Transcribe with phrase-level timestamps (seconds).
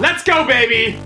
[0.00, 0.96] Let's go, baby!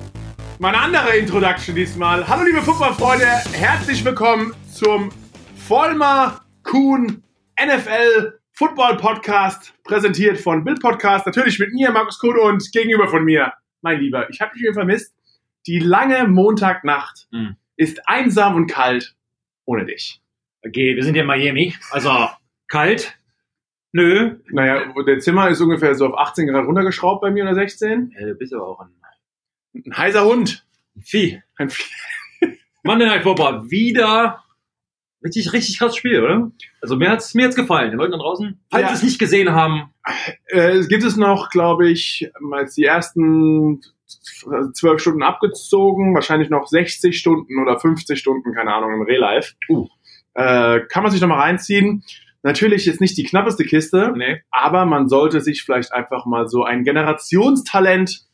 [0.58, 2.26] Meine andere Introduction diesmal.
[2.26, 5.10] Hallo, liebe Fußballfreunde, herzlich willkommen zum
[5.56, 7.22] Vollmer Kuhn
[7.62, 11.26] NFL Football Podcast, präsentiert von Bild Podcast.
[11.26, 14.28] Natürlich mit mir, Markus Kuhn, und gegenüber von mir, mein Lieber.
[14.30, 15.14] Ich habe dich vermisst.
[15.66, 17.56] Die lange Montagnacht Mhm.
[17.76, 19.14] ist einsam und kalt
[19.66, 20.20] ohne dich.
[20.66, 21.74] Okay, wir sind hier in Miami.
[21.90, 22.28] Also
[22.68, 23.16] kalt.
[23.92, 24.36] Nö.
[24.50, 28.12] Naja, der Zimmer ist ungefähr so auf 18 Grad runtergeschraubt bei mir oder 16.
[28.18, 28.90] Ja, du bist aber auch ein
[29.84, 30.64] Ein heißer Hund.
[31.02, 31.42] Vieh.
[31.56, 31.84] Ein Vieh.
[32.82, 33.70] Monday Night Football.
[33.70, 34.42] Wieder
[35.22, 36.50] richtig, richtig krasses Spiel, oder?
[36.80, 37.90] Also mir hat's, mir hat's gefallen.
[37.90, 38.88] Den Leuten da draußen, falls Ja.
[38.88, 39.92] sie es nicht gesehen haben,
[40.46, 43.80] Äh, es gibt es noch, glaube ich, als die ersten
[44.72, 49.54] zwölf Stunden abgezogen, wahrscheinlich noch 60 Stunden oder 50 Stunden, keine Ahnung, im Real Life.
[49.68, 49.86] Uh.
[50.34, 52.02] Äh, kann man sich noch mal reinziehen.
[52.42, 54.42] Natürlich jetzt nicht die knappeste Kiste, nee.
[54.50, 58.26] aber man sollte sich vielleicht einfach mal so ein Generationstalent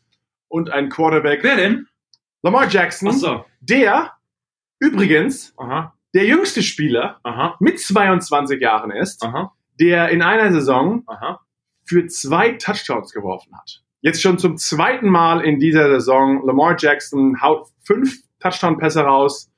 [0.49, 1.87] und ein Quarterback, Wer denn?
[2.43, 3.45] Lamar Jackson, Achso.
[3.61, 4.13] der
[4.79, 11.05] übrigens Aha, der jüngste Spieler aha, mit 22 Jahren ist, aha, der in einer Saison
[11.85, 13.83] für zwei Touchdowns geworfen hat.
[14.01, 16.47] Jetzt schon zum zweiten Mal in dieser Saison.
[16.47, 19.51] Lamar Jackson haut fünf Touchdown-Pässe raus.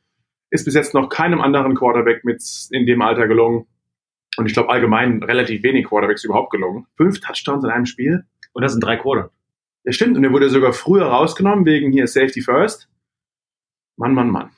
[0.50, 3.66] Ist bis jetzt noch keinem anderen Quarterback mit in dem Alter gelungen.
[4.38, 6.86] Und ich glaube allgemein relativ wenig Quarterbacks überhaupt gelungen.
[6.96, 8.24] Fünf Touchdowns in einem Spiel.
[8.52, 9.30] Und das sind drei Quarter.
[9.84, 10.16] Ja, stimmt.
[10.16, 12.88] Und er wurde sogar früher rausgenommen wegen hier Safety First.
[13.96, 14.50] Mann, Mann, Mann.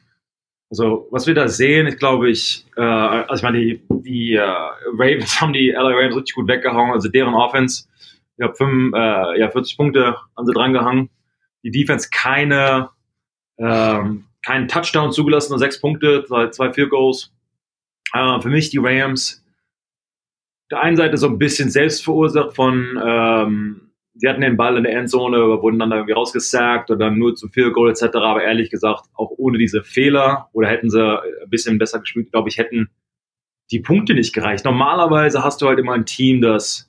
[0.70, 4.40] Also, was wir da sehen, ich glaube, ich, äh, also ich meine, die, die äh,
[4.42, 7.88] Ravens haben die LA Rams richtig gut weggehauen, also deren Offense,
[8.36, 11.10] ich habe fünf, äh, ja, 40 Punkte an sie drangehangen.
[11.62, 12.90] Die Defense keine,
[13.58, 17.32] ähm, keinen Touchdown zugelassen, nur sechs Punkte, zwei, zwei Field Goals.
[18.12, 19.44] Äh, für mich die Rams,
[20.70, 24.84] der einen Seite so ein bisschen selbst verursacht von, ähm, die hatten den Ball in
[24.84, 28.16] der Endzone, wurden dann irgendwie rausgesackt oder dann nur zum Field Goal etc.
[28.16, 32.48] Aber ehrlich gesagt, auch ohne diese Fehler oder hätten sie ein bisschen besser gespielt, glaube
[32.48, 32.90] ich, hätten
[33.70, 34.64] die Punkte nicht gereicht.
[34.64, 36.88] Normalerweise hast du halt immer ein Team, das,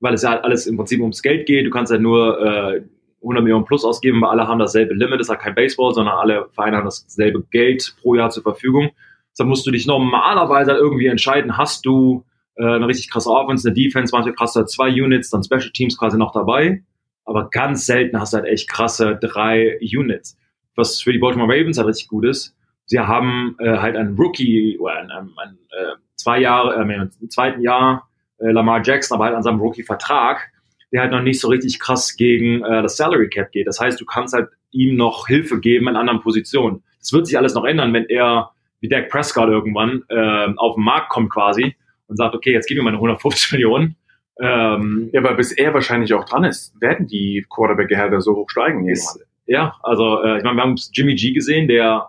[0.00, 2.82] weil es ja halt alles im Prinzip ums Geld geht, du kannst halt nur äh,
[3.22, 6.16] 100 Millionen plus ausgeben, weil alle haben dasselbe Limit, das ist halt kein Baseball, sondern
[6.16, 8.90] alle Vereine haben dasselbe Geld pro Jahr zur Verfügung.
[9.32, 12.24] Deshalb musst du dich normalerweise halt irgendwie entscheiden, hast du
[12.56, 16.16] äh, eine richtig krasse Offense, eine Defense, manchmal krasse zwei Units, dann Special Teams quasi
[16.16, 16.82] noch dabei.
[17.24, 20.38] Aber ganz selten hast du halt echt krasse drei Units.
[20.74, 24.78] Was für die Baltimore Ravens halt richtig gut ist, sie haben äh, halt einen Rookie,
[24.78, 28.08] oder einen, einen, einen äh, zwei Jahre, äh, im zweiten Jahr
[28.38, 30.52] äh, Lamar Jackson, aber halt an seinem Rookie-Vertrag,
[30.92, 33.66] der halt noch nicht so richtig krass gegen äh, das Salary Cap geht.
[33.66, 36.82] Das heißt, du kannst halt ihm noch Hilfe geben in anderen Positionen.
[37.00, 40.84] Das wird sich alles noch ändern, wenn er wie Dak Prescott irgendwann äh, auf den
[40.84, 41.74] Markt kommt quasi
[42.08, 43.96] und sagt, okay, jetzt gib mir meine 150 Millionen.
[44.40, 48.88] Ähm, Ja, aber bis er wahrscheinlich auch dran ist, werden die Quarterback-Gehälter so hoch steigen
[48.88, 52.08] Ist- ja, also äh, ich meine, wir haben Jimmy G gesehen, der,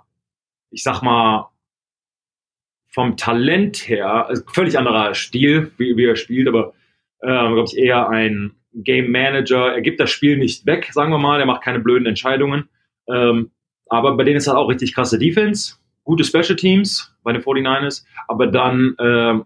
[0.71, 1.49] ich sag mal,
[2.89, 6.73] vom Talent her, also völlig anderer Stil, wie, wie er spielt, aber
[7.19, 9.71] äh, glaube ich eher ein Game Manager.
[9.73, 12.69] Er gibt das Spiel nicht weg, sagen wir mal, er macht keine blöden Entscheidungen.
[13.07, 13.51] Ähm,
[13.87, 18.03] aber bei denen ist halt auch richtig krasse Defense, gute Special Teams bei den 49ers,
[18.27, 19.45] aber dann ähm,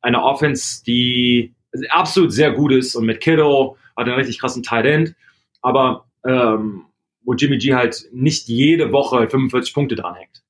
[0.00, 1.54] eine Offense, die
[1.90, 5.14] absolut sehr gut ist und mit Kiddo hat einen richtig krassen Tight End,
[5.60, 6.86] aber ähm,
[7.22, 10.42] wo Jimmy G halt nicht jede Woche 45 Punkte dranhängt.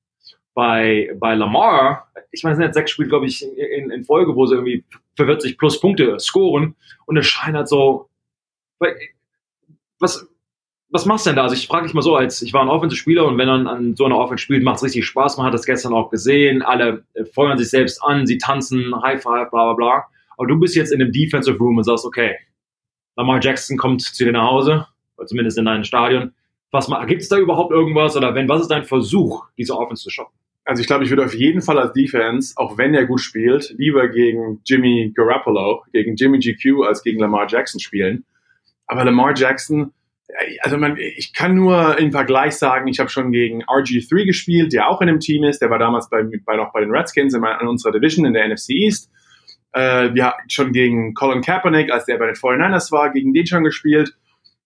[0.53, 4.35] Bei, bei Lamar, ich meine, es sind jetzt sechs Spiele, glaube ich, in, in Folge,
[4.35, 4.83] wo sie irgendwie
[5.15, 8.09] für 40 plus Punkte scoren und es scheint halt so,
[9.99, 10.28] was,
[10.91, 11.43] was machst du denn da?
[11.43, 13.95] Also ich frage dich mal so, als ich war ein Offensive-Spieler und wenn man an
[13.95, 15.37] so einer Offense spielt, macht es richtig Spaß.
[15.37, 16.61] Man hat das gestern auch gesehen.
[16.61, 20.05] Alle äh, feuern sich selbst an, sie tanzen, High Five, bla bla bla.
[20.37, 22.35] Aber du bist jetzt in dem Defensive Room und sagst, okay,
[23.15, 26.33] Lamar Jackson kommt zu dir nach Hause, oder zumindest in dein Stadion.
[26.71, 28.15] Was gibt es da überhaupt irgendwas?
[28.15, 30.33] Oder wenn, was ist dein Versuch, diese Offense zu shoppen?
[30.65, 33.73] Also ich glaube, ich würde auf jeden Fall als Defense, auch wenn er gut spielt,
[33.77, 38.23] lieber gegen Jimmy Garoppolo, gegen Jimmy GQ als gegen Lamar Jackson spielen.
[38.85, 39.91] Aber Lamar Jackson,
[40.61, 44.87] also man, ich kann nur im Vergleich sagen, ich habe schon gegen RG3 gespielt, der
[44.87, 45.59] auch in dem Team ist.
[45.59, 48.47] Der war damals bei, bei noch bei den Redskins in, in unserer Division in der
[48.47, 49.11] NFC East.
[49.73, 53.47] Äh, wir hatten schon gegen Colin Kaepernick, als der bei den 49ers war, gegen den
[53.47, 54.15] schon gespielt.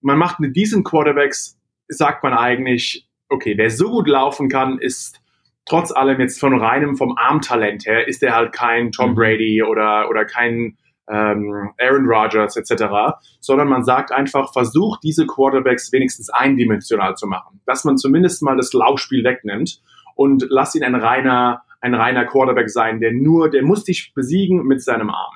[0.01, 1.57] Man macht mit diesen Quarterbacks,
[1.87, 5.21] sagt man eigentlich, okay, wer so gut laufen kann, ist
[5.65, 9.15] trotz allem jetzt von reinem, vom Armtalent her, ist er halt kein Tom Mhm.
[9.15, 10.77] Brady oder, oder kein
[11.09, 17.61] ähm, Aaron Rodgers etc., sondern man sagt einfach, versucht diese Quarterbacks wenigstens eindimensional zu machen,
[17.65, 19.81] dass man zumindest mal das Laufspiel wegnimmt
[20.15, 24.63] und lass ihn ein reiner, ein reiner Quarterback sein, der nur, der muss dich besiegen
[24.63, 25.35] mit seinem Arm.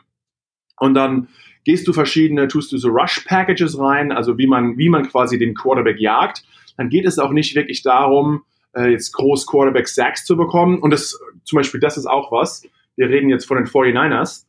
[0.79, 1.27] Und dann
[1.65, 5.53] gehst du verschiedene, tust du so Rush-Packages rein, also wie man, wie man quasi den
[5.53, 6.43] Quarterback jagt,
[6.77, 8.43] dann geht es auch nicht wirklich darum,
[8.73, 10.79] äh, jetzt groß Quarterback-Sacks zu bekommen.
[10.79, 12.63] Und das, zum Beispiel, das ist auch was.
[12.95, 14.45] Wir reden jetzt von den 49ers.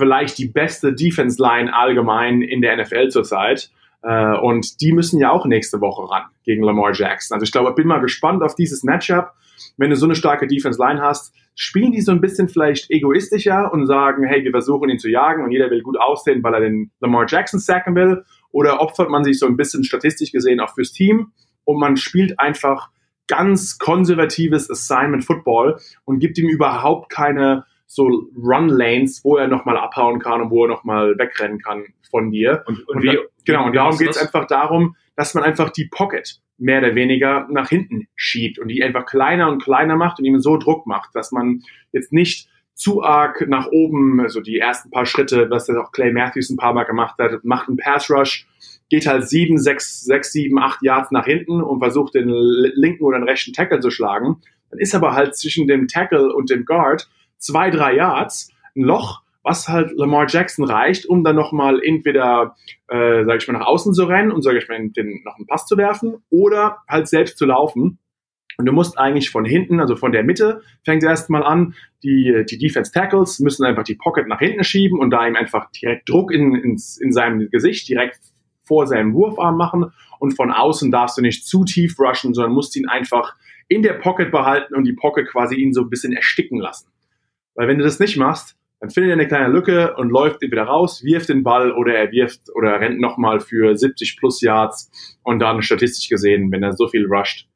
[0.00, 3.70] Vielleicht die beste Defense-Line allgemein in der NFL zurzeit.
[4.02, 7.34] Äh, und die müssen ja auch nächste Woche ran gegen Lamar Jackson.
[7.34, 9.32] Also ich glaube, ich bin mal gespannt auf dieses Matchup.
[9.76, 13.86] Wenn du so eine starke Defense-Line hast, spielen die so ein bisschen vielleicht egoistischer und
[13.86, 16.90] sagen, hey, wir versuchen ihn zu jagen und jeder will gut aussehen, weil er den
[17.00, 18.24] Lamar Jackson sacken will.
[18.52, 21.32] Oder opfert man sich so ein bisschen statistisch gesehen auch fürs Team
[21.64, 22.88] und man spielt einfach
[23.28, 28.04] ganz konservatives Assignment Football und gibt ihm überhaupt keine so
[28.36, 32.62] Run Lanes, wo er nochmal abhauen kann und wo er nochmal wegrennen kann von dir.
[32.66, 35.88] Und, und, und wie, genau, und darum geht es einfach darum, dass man einfach die
[35.90, 40.24] Pocket mehr oder weniger nach hinten schiebt und die einfach kleiner und kleiner macht und
[40.24, 44.92] ihm so Druck macht, dass man jetzt nicht zu arg nach oben, also die ersten
[44.92, 48.08] paar Schritte, was das auch Clay Matthews ein paar Mal gemacht hat, macht einen Pass
[48.08, 48.46] Rush,
[48.88, 53.18] geht halt sieben, sechs, sechs, sieben, acht Yards nach hinten und versucht den linken oder
[53.18, 54.36] den rechten Tackle zu schlagen.
[54.70, 57.10] Dann ist aber halt zwischen dem Tackle und dem Guard
[57.40, 62.54] zwei, drei Yards ein Loch, was halt Lamar Jackson reicht, um dann nochmal entweder,
[62.88, 65.46] äh, sage ich mal, nach außen zu rennen und, sage ich mal, den, noch einen
[65.46, 67.98] Pass zu werfen oder halt selbst zu laufen.
[68.58, 72.58] Und du musst eigentlich von hinten, also von der Mitte, fängt erstmal an, die, die
[72.58, 76.30] Defense Tackles müssen einfach die Pocket nach hinten schieben und da ihm einfach direkt Druck
[76.30, 78.20] in, ins, in seinem Gesicht direkt
[78.62, 82.76] vor seinem Wurfarm machen und von außen darfst du nicht zu tief rushen, sondern musst
[82.76, 83.34] ihn einfach
[83.68, 86.89] in der Pocket behalten und die Pocket quasi ihn so ein bisschen ersticken lassen.
[87.54, 90.64] Weil wenn du das nicht machst, dann findet er eine kleine Lücke und läuft entweder
[90.64, 94.90] raus, wirft den Ball oder er wirft oder rennt nochmal für 70 plus Yards
[95.22, 97.46] und dann statistisch gesehen, wenn er so viel rusht,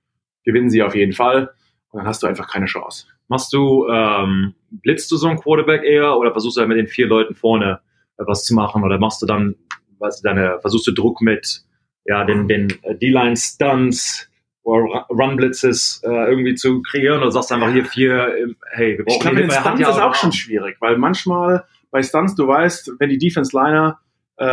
[0.44, 1.50] gewinnen sie auf jeden Fall
[1.90, 3.06] und dann hast du einfach keine Chance.
[3.28, 6.88] Machst du, ähm, blitzt du so einen Quarterback eher oder versuchst du halt mit den
[6.88, 7.80] vier Leuten vorne
[8.18, 9.56] was zu machen oder machst du dann,
[9.98, 11.62] was deine, versuchst du Druck mit,
[12.04, 14.30] ja, den, den D-Line-Stunts,
[14.64, 19.20] Run-Blitzes äh, irgendwie zu kreieren oder sagst du einfach hier vier, hey, wir brauchen Ich
[19.20, 23.18] glaube, in Stunts ist auch schon schwierig, weil manchmal bei Stunts, du weißt, wenn die
[23.18, 23.98] Defense-Liner,
[24.36, 24.44] äh,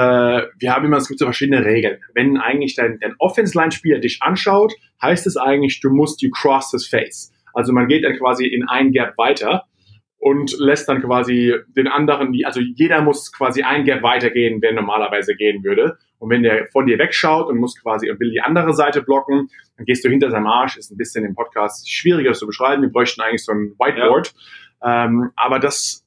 [0.59, 1.99] wir haben immer, es gibt so verschiedene Regeln.
[2.13, 6.87] Wenn eigentlich dein, dein Offense-Line-Spieler dich anschaut, heißt es eigentlich, du musst you cross his
[6.87, 7.31] face.
[7.53, 9.63] Also man geht dann quasi in ein Gap weiter
[10.21, 15.35] und lässt dann quasi den anderen, also jeder muss quasi ein Gap weitergehen, wer normalerweise
[15.35, 15.97] gehen würde.
[16.19, 19.49] Und wenn der von dir wegschaut und muss quasi und will die andere Seite blocken,
[19.77, 20.77] dann gehst du hinter seinem Arsch.
[20.77, 22.83] Ist ein bisschen im Podcast schwieriger zu beschreiben.
[22.83, 24.31] Wir bräuchten eigentlich so ein Whiteboard.
[24.83, 25.05] Ja.
[25.05, 26.05] Ähm, aber das,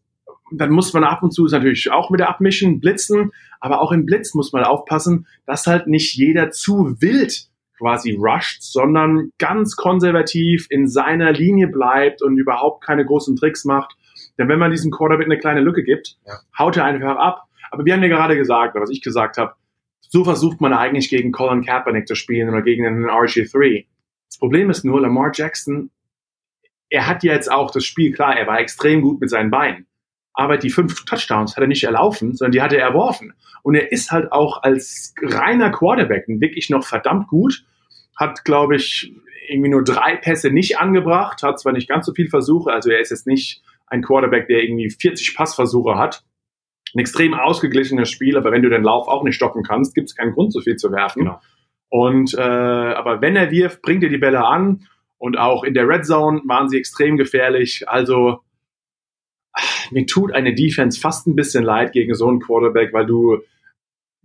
[0.52, 3.32] dann muss man ab und zu natürlich auch mit der Abmischen, blitzen.
[3.58, 8.62] Aber auch im Blitz muss man aufpassen, dass halt nicht jeder zu wild quasi rusht,
[8.62, 13.96] sondern ganz konservativ in seiner Linie bleibt und überhaupt keine großen Tricks macht.
[14.38, 16.34] Denn wenn man diesem Quarterback eine kleine Lücke gibt, ja.
[16.58, 17.44] haut er einfach ab.
[17.70, 19.54] Aber wir haben ja gerade gesagt, was ich gesagt habe,
[20.00, 23.86] so versucht man eigentlich gegen Colin Kaepernick zu spielen oder gegen einen RG3.
[24.28, 25.90] Das Problem ist nur, Lamar Jackson,
[26.88, 29.86] er hat jetzt auch das Spiel, klar, er war extrem gut mit seinen Beinen.
[30.32, 33.34] Aber die fünf Touchdowns hat er nicht erlaufen, sondern die hat er erworfen.
[33.62, 37.64] Und er ist halt auch als reiner Quarterback wirklich noch verdammt gut.
[38.16, 39.12] Hat, glaube ich,
[39.48, 43.00] irgendwie nur drei Pässe nicht angebracht, hat zwar nicht ganz so viel Versuche, also er
[43.00, 46.24] ist jetzt nicht ein Quarterback, der irgendwie 40 Passversuche hat,
[46.94, 50.16] ein extrem ausgeglichenes Spiel, aber wenn du den Lauf auch nicht stoppen kannst, gibt es
[50.16, 51.24] keinen Grund, so viel zu werfen.
[51.24, 51.40] Genau.
[51.88, 54.86] Und äh, aber wenn er wirft, bringt er die Bälle an.
[55.18, 57.88] Und auch in der Red Zone waren sie extrem gefährlich.
[57.88, 58.40] Also
[59.90, 63.38] mir tut eine Defense fast ein bisschen leid gegen so einen Quarterback, weil du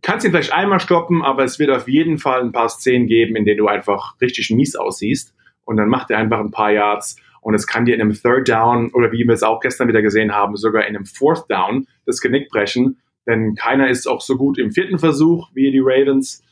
[0.02, 3.36] kannst ihn vielleicht einmal stoppen, aber es wird auf jeden Fall ein paar Szenen geben,
[3.36, 5.34] in denen du einfach richtig mies aussiehst.
[5.64, 8.48] Und dann macht er einfach ein paar Yards und es kann dir in einem Third
[8.50, 11.88] Down oder wie wir es auch gestern wieder gesehen haben, sogar in einem Fourth Down
[12.06, 13.02] das Genick brechen.
[13.28, 16.44] Denn keiner ist auch so gut im vierten Versuch wie die Ravens.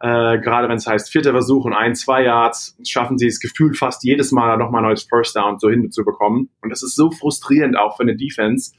[0.00, 3.76] Äh, gerade wenn es heißt vierter Versuch und ein, zwei Yards, schaffen sie es gefühlt
[3.76, 6.50] fast jedes Mal nochmal ein neues First Down so hinzubekommen.
[6.62, 8.72] Und das ist so frustrierend auch für eine Defense,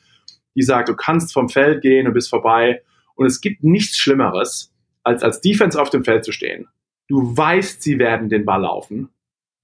[0.56, 2.82] die sagt, du kannst vom Feld gehen und bist vorbei.
[3.16, 6.68] Und es gibt nichts Schlimmeres, als als Defense auf dem Feld zu stehen.
[7.08, 9.10] Du weißt, sie werden den Ball laufen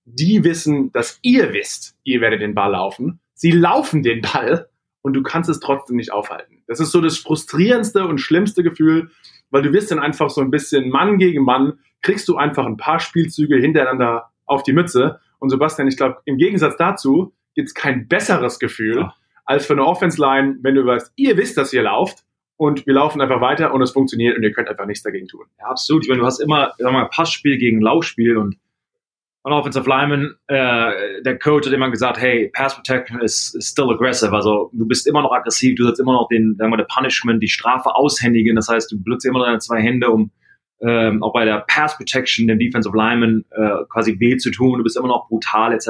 [0.05, 3.19] die wissen, dass ihr wisst, ihr werdet den Ball laufen.
[3.33, 4.67] Sie laufen den Ball
[5.01, 6.63] und du kannst es trotzdem nicht aufhalten.
[6.67, 9.11] Das ist so das frustrierendste und schlimmste Gefühl,
[9.49, 12.77] weil du wirst dann einfach so ein bisschen Mann gegen Mann, kriegst du einfach ein
[12.77, 15.19] paar Spielzüge hintereinander auf die Mütze.
[15.39, 19.13] Und Sebastian, ich glaube, im Gegensatz dazu gibt es kein besseres Gefühl ja.
[19.45, 22.23] als für eine Offense-Line, wenn du weißt, ihr wisst, dass ihr lauft
[22.57, 25.45] und wir laufen einfach weiter und es funktioniert und ihr könnt einfach nichts dagegen tun.
[25.59, 26.03] Ja, absolut.
[26.03, 28.57] Ich meine, du hast immer, sag mal, Passspiel gegen Laufspiel und
[29.43, 33.89] Und Offensive Lineman, äh, der Coach hat immer gesagt, hey, Pass Protection is, is still
[33.89, 34.31] aggressive.
[34.33, 37.41] Also du bist immer noch aggressiv, du sollst immer noch den, sagen wir, der Punishment,
[37.41, 38.55] die Strafe aushändigen.
[38.55, 40.31] Das heißt, du benutzt immer noch deine zwei Hände, um
[40.81, 44.77] ähm, auch bei der Pass Protection dem Defensive Lineman äh, quasi weh zu tun.
[44.77, 45.89] Du bist immer noch brutal etc.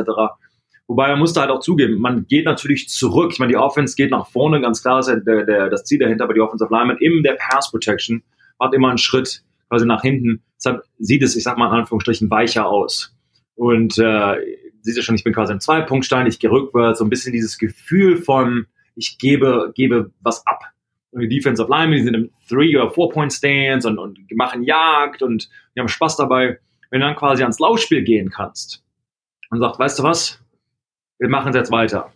[0.87, 3.31] Wobei man musste halt auch zugeben, man geht natürlich zurück.
[3.33, 5.99] Ich meine, die Offense geht nach vorne, ganz klar ist ja der, der, das Ziel
[5.99, 8.23] dahinter, aber die Offensive Lineman in der Pass Protection
[8.59, 10.41] macht immer einen Schritt quasi nach hinten.
[10.57, 13.15] Deshalb sieht es, ich sag mal in Anführungsstrichen, weicher aus.
[13.61, 14.37] Und äh,
[14.81, 17.59] siehst du schon, ich bin quasi im Zwei-Punkt-Stein, ich gehe rückwärts, so ein bisschen dieses
[17.59, 18.65] Gefühl von,
[18.95, 20.63] ich gebe, gebe was ab.
[21.11, 25.47] Und die Defensive Linemen, die sind im Three- oder Four-Point-Stance und, und machen Jagd und
[25.75, 26.57] die haben Spaß dabei.
[26.89, 28.83] Wenn du dann quasi ans Laufspiel gehen kannst
[29.51, 30.43] und sagst, weißt du was,
[31.19, 32.11] wir machen es jetzt weiter.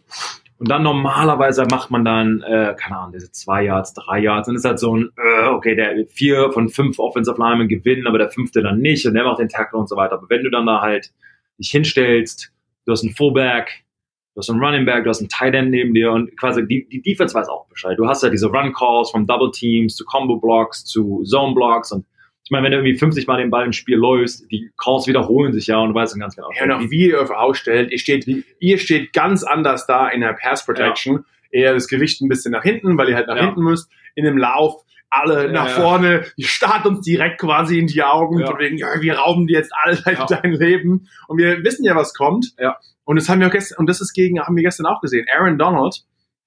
[0.57, 4.55] Und dann normalerweise macht man dann, äh, keine Ahnung, diese zwei Yards, drei Yards, dann
[4.55, 8.31] ist halt so ein, äh, okay, der vier von fünf Offensive Linemen gewinnen, aber der
[8.31, 10.13] fünfte dann nicht und der macht den Tackle und so weiter.
[10.13, 11.11] Aber wenn du dann da halt
[11.59, 12.51] dich hinstellst,
[12.85, 13.85] du hast einen Fullback,
[14.33, 16.88] du hast einen Running Back, du hast einen Tight End neben dir und quasi die,
[16.89, 17.97] die Defense weiß auch Bescheid.
[17.97, 21.91] Du hast ja diese Run Calls von Double Teams zu Combo Blocks zu Zone Blocks
[21.91, 22.05] und
[22.45, 25.51] ich meine, wenn du irgendwie 50 Mal den Ball im Spiel läufst, die Calls wiederholen
[25.51, 26.50] sich ja und du weißt dann ganz genau.
[26.53, 28.27] Ja, auch wie ihr euch ausstellt, ihr steht,
[28.59, 31.15] ihr steht ganz anders da in der Pass Protection.
[31.15, 31.24] Ja.
[31.50, 33.45] Eher das Gewicht ein bisschen nach hinten, weil ihr halt nach ja.
[33.45, 33.89] hinten müsst.
[34.13, 34.83] In dem Lauf
[35.15, 38.48] alle ja, nach vorne, die starrt uns direkt quasi in die Augen, ja.
[38.48, 41.07] von wegen, ja, wir rauben dir jetzt all dein, dein Leben.
[41.27, 42.53] Und wir wissen ja, was kommt.
[42.60, 42.77] Ja.
[43.03, 45.25] Und das haben wir auch gestern, und das ist gegen, haben wir gestern auch gesehen.
[45.34, 46.03] Aaron Donald,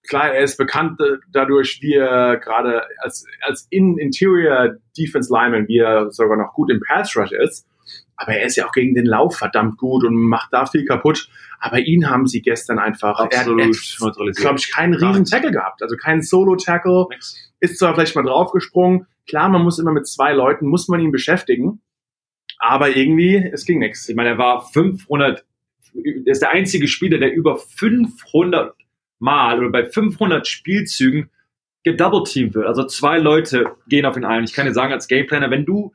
[0.08, 5.68] klar, er ist bekannt äh, dadurch, wie er gerade als, als in Interior Defense Lineman,
[5.68, 7.66] wie er sogar noch gut im Pass Rush ist.
[8.20, 11.28] Aber er ist ja auch gegen den Lauf verdammt gut und macht da viel kaputt.
[11.60, 15.82] Aber ihn haben sie gestern einfach, Absolut er hat, glaube ich, keinen riesen Tackle gehabt.
[15.82, 17.06] Also keinen Solo-Tackle.
[17.60, 19.06] Ist zwar vielleicht mal draufgesprungen.
[19.28, 21.80] Klar, man muss immer mit zwei Leuten, muss man ihn beschäftigen.
[22.58, 24.08] Aber irgendwie, es ging nichts.
[24.08, 25.44] Ich meine, er war 500,
[25.94, 28.74] er ist der einzige Spieler, der über 500
[29.20, 31.30] Mal oder bei 500 Spielzügen
[31.84, 32.66] gedouble-teamt wird.
[32.66, 34.42] Also zwei Leute gehen auf ihn ein.
[34.42, 35.92] Ich kann dir sagen, als Gameplaner, wenn du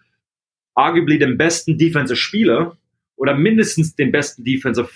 [0.75, 2.77] arguably den besten Defensive Spieler
[3.15, 4.89] oder mindestens den besten Defensive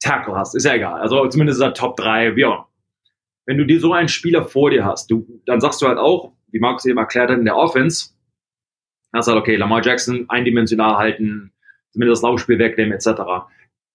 [0.00, 1.00] Tackle hast, ist ja egal.
[1.00, 2.66] Also zumindest ist er Top 3, wie auch.
[3.46, 6.32] Wenn du dir so einen Spieler vor dir hast, du, dann sagst du halt auch,
[6.48, 8.10] wie Markus eben erklärt hat, in der Offense,
[9.12, 11.52] hast halt, okay, Lamar Jackson eindimensional halten,
[11.90, 13.46] zumindest das Laufspiel wegnehmen, etc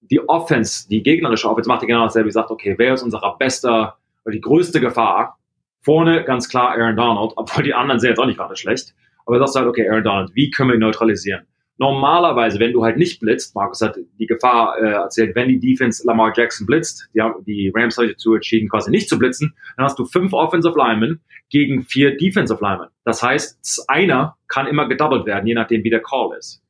[0.01, 2.29] die Offense, die gegnerische Offense macht genau dasselbe.
[2.29, 5.37] Die sagt, okay, wer ist unser bester oder die größte Gefahr?
[5.81, 8.93] Vorne ganz klar Aaron Donald, obwohl die anderen sehen jetzt auch nicht gerade schlecht.
[9.31, 11.47] Aber du sagst halt, okay, Aaron Donald, wie können wir ihn neutralisieren?
[11.77, 16.05] Normalerweise, wenn du halt nicht blitzt, Markus hat die Gefahr äh, erzählt, wenn die Defense
[16.05, 19.85] Lamar Jackson blitzt, die, die Rams haben sich dazu entschieden, quasi nicht zu blitzen, dann
[19.85, 22.89] hast du fünf Offensive Linemen gegen vier Defensive Linemen.
[23.05, 26.61] Das heißt, einer kann immer gedoubled werden, je nachdem, wie der Call ist.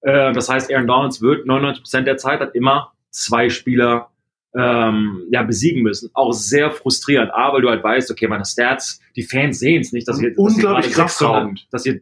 [0.00, 4.10] Äh, das heißt, Aaron Donalds wird 99% der Zeit hat immer zwei Spieler
[4.56, 6.10] ähm, ja, besiegen müssen.
[6.14, 7.32] Auch sehr frustrierend.
[7.34, 10.32] A, weil du halt weißt, okay, meine Stats, die Fans sehen es nicht, dass ihr,
[10.36, 12.00] unglaublich kraftraubend, dass ihr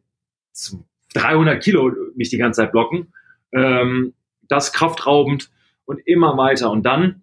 [1.14, 3.12] 300 Kilo mich die ganze Zeit blocken.
[3.52, 4.14] Ähm,
[4.48, 5.50] das kraftraubend
[5.84, 6.70] und immer weiter.
[6.70, 7.22] Und dann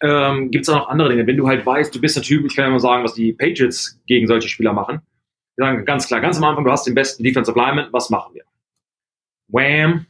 [0.00, 1.26] ähm, gibt es auch noch andere Dinge.
[1.26, 3.32] Wenn du halt weißt, du bist der Typ, ich kann ja mal sagen, was die
[3.32, 5.02] Patriots gegen solche Spieler machen.
[5.56, 8.34] Die sagen ganz klar, ganz am Anfang, du hast den besten Defensive Lineman, was machen
[8.34, 8.44] wir?
[9.48, 10.06] Wham,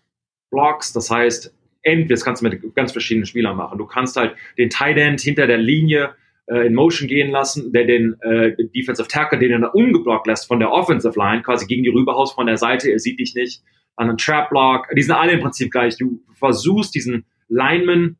[0.50, 3.78] Blocks, das heißt, entweder, das kannst du mit ganz verschiedenen Spielern machen.
[3.78, 6.14] Du kannst halt den Tight End hinter der Linie
[6.46, 10.46] äh, in Motion gehen lassen, der den äh, Defensive Tackle, den er dann ungeblockt lässt
[10.46, 13.62] von der Offensive Line, quasi gegen die rüberhaust von der Seite, er sieht dich nicht,
[13.96, 15.96] an einem Trap Block, die sind alle im Prinzip gleich.
[15.96, 18.16] Du versuchst diesen Lineman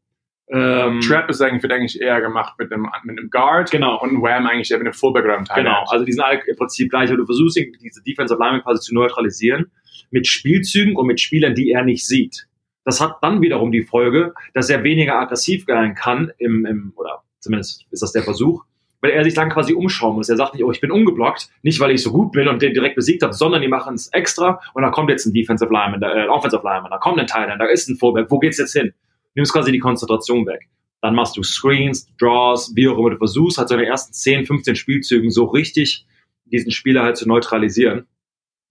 [0.51, 3.71] ähm, Trap ist eigentlich, wird eigentlich eher gemacht mit einem, mit einem Guard.
[3.71, 4.01] Genau.
[4.01, 5.85] Und Wham eigentlich eher mit einem Fullback oder einem Tight Genau.
[5.89, 7.11] Also die sind alle im Prinzip gleich.
[7.11, 9.71] Und du versuchst diese Defensive Lineman quasi zu neutralisieren
[10.11, 12.47] mit Spielzügen und mit Spielern, die er nicht sieht.
[12.85, 17.23] Das hat dann wiederum die Folge, dass er weniger aggressiv sein kann, im, im, oder
[17.41, 18.65] zumindest ist das der Versuch,
[19.01, 20.29] weil er sich dann quasi umschauen muss.
[20.29, 22.75] Er sagt nicht, oh, ich bin ungeblockt, nicht weil ich so gut bin und den
[22.75, 26.03] direkt besiegt habe, sondern die machen es extra und da kommt jetzt ein Defensive Lineman,
[26.03, 28.93] äh, Offensive Lineman, da kommt ein Teil, da ist ein Fullback, wo geht's jetzt hin?
[29.35, 30.69] Nimmst quasi die Konzentration weg.
[31.01, 34.13] Dann machst du Screens, Draws, wie auch immer du versuchst, halt so in den ersten
[34.13, 36.07] 10, 15 Spielzügen so richtig
[36.47, 38.07] diesen Spieler halt zu neutralisieren.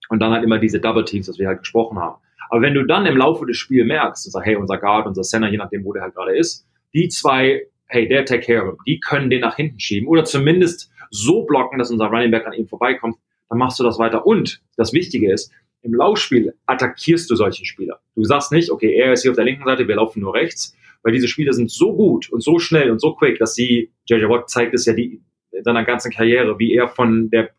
[0.09, 2.21] Und dann halt immer diese Double Teams, was wir halt gesprochen haben.
[2.49, 5.23] Aber wenn du dann im Laufe des Spiels merkst und sagst, hey, unser Guard, unser
[5.23, 8.69] Center, je nachdem, wo der halt gerade ist, die zwei, hey, der take care of
[8.69, 12.45] him, die können den nach hinten schieben oder zumindest so blocken, dass unser Running Back
[12.45, 13.17] an ihm vorbeikommt,
[13.49, 14.25] dann machst du das weiter.
[14.25, 15.51] Und das Wichtige ist,
[15.81, 17.99] im Laufspiel attackierst du solche Spieler.
[18.15, 20.75] Du sagst nicht, okay, er ist hier auf der linken Seite, wir laufen nur rechts,
[21.03, 24.25] weil diese Spieler sind so gut und so schnell und so quick, dass sie, JJ
[24.25, 27.51] Watt zeigt es ja die, in seiner ganzen Karriere, wie er von der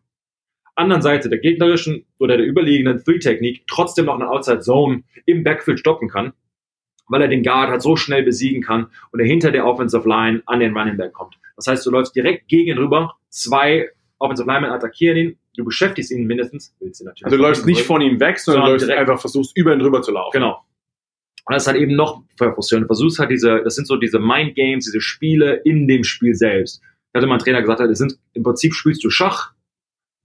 [0.78, 5.78] anderen Seite der gegnerischen oder der überliegenden Three-Technik trotzdem noch eine Outside Zone im Backfield
[5.80, 6.32] stoppen kann.
[7.08, 10.42] weil er den Guard halt so schnell besiegen kann und er hinter der Offensive Line
[10.46, 11.38] an den Running Back kommt.
[11.56, 16.10] Das heißt, du läufst direkt gegen ihn rüber, zwei Offensive Linemen attackieren ihn, du beschäftigst
[16.10, 17.24] ihn mindestens, willst ihn natürlich.
[17.24, 19.78] Also du läufst nicht von ihm weg, sondern, Sondern du läufst einfach versuchst über ihn
[19.78, 20.32] drüber zu laufen.
[20.32, 20.62] Genau.
[21.46, 22.84] Und das ist halt eben noch frustrierend.
[22.84, 26.34] Du versuchst halt diese, das sind so diese Mind Games, diese Spiele in dem Spiel
[26.34, 26.82] selbst.
[27.12, 29.54] Da hatte mal ein Trainer gesagt, das sind, im Prinzip spielst du Schach,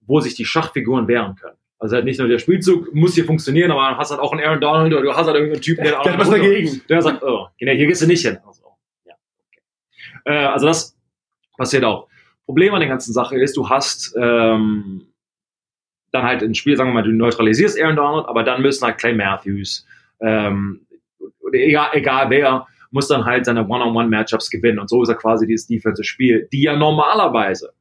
[0.06, 1.58] wo sich die Schachfiguren wehren können.
[1.80, 4.42] Also halt nicht nur der Spielzug muss hier funktionieren, aber du hast halt auch einen
[4.42, 6.82] Aaron Donald oder du hast halt irgendeinen Typen, der, Der hat was dagegen.
[6.88, 8.38] der sagt, oh, genau, hier gehst du nicht hin.
[8.46, 8.64] Also,
[9.06, 9.14] ja,
[9.50, 9.62] okay.
[10.26, 10.98] äh, also das
[11.58, 12.08] passiert auch.
[12.46, 15.08] Problem an der ganzen Sache ist, du hast ähm,
[16.12, 18.98] dann halt ein Spiel, sagen wir mal, du neutralisierst Aaron Donald, aber dann müssen halt
[18.98, 19.86] Clay Matthews,
[20.22, 20.86] ähm,
[21.52, 24.80] egal, egal wer, muss dann halt seine One-on-One-Matchups gewinnen.
[24.80, 27.74] Und so ist er quasi dieses Defensive-Spiel, die ja normalerweise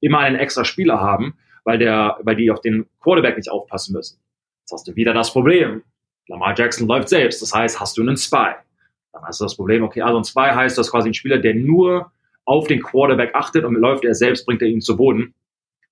[0.00, 4.18] immer einen extra Spieler haben, weil, der, weil die auf den Quarterback nicht aufpassen müssen.
[4.62, 5.82] Jetzt hast du wieder das Problem.
[6.28, 7.42] Lamar Jackson läuft selbst.
[7.42, 8.54] Das heißt, hast du einen Spy.
[9.12, 11.38] Dann hast du das Problem, okay, also ein Spy heißt, du hast quasi einen Spieler,
[11.38, 12.12] der nur
[12.44, 15.34] auf den Quarterback achtet und läuft er selbst, bringt er ihn zu Boden.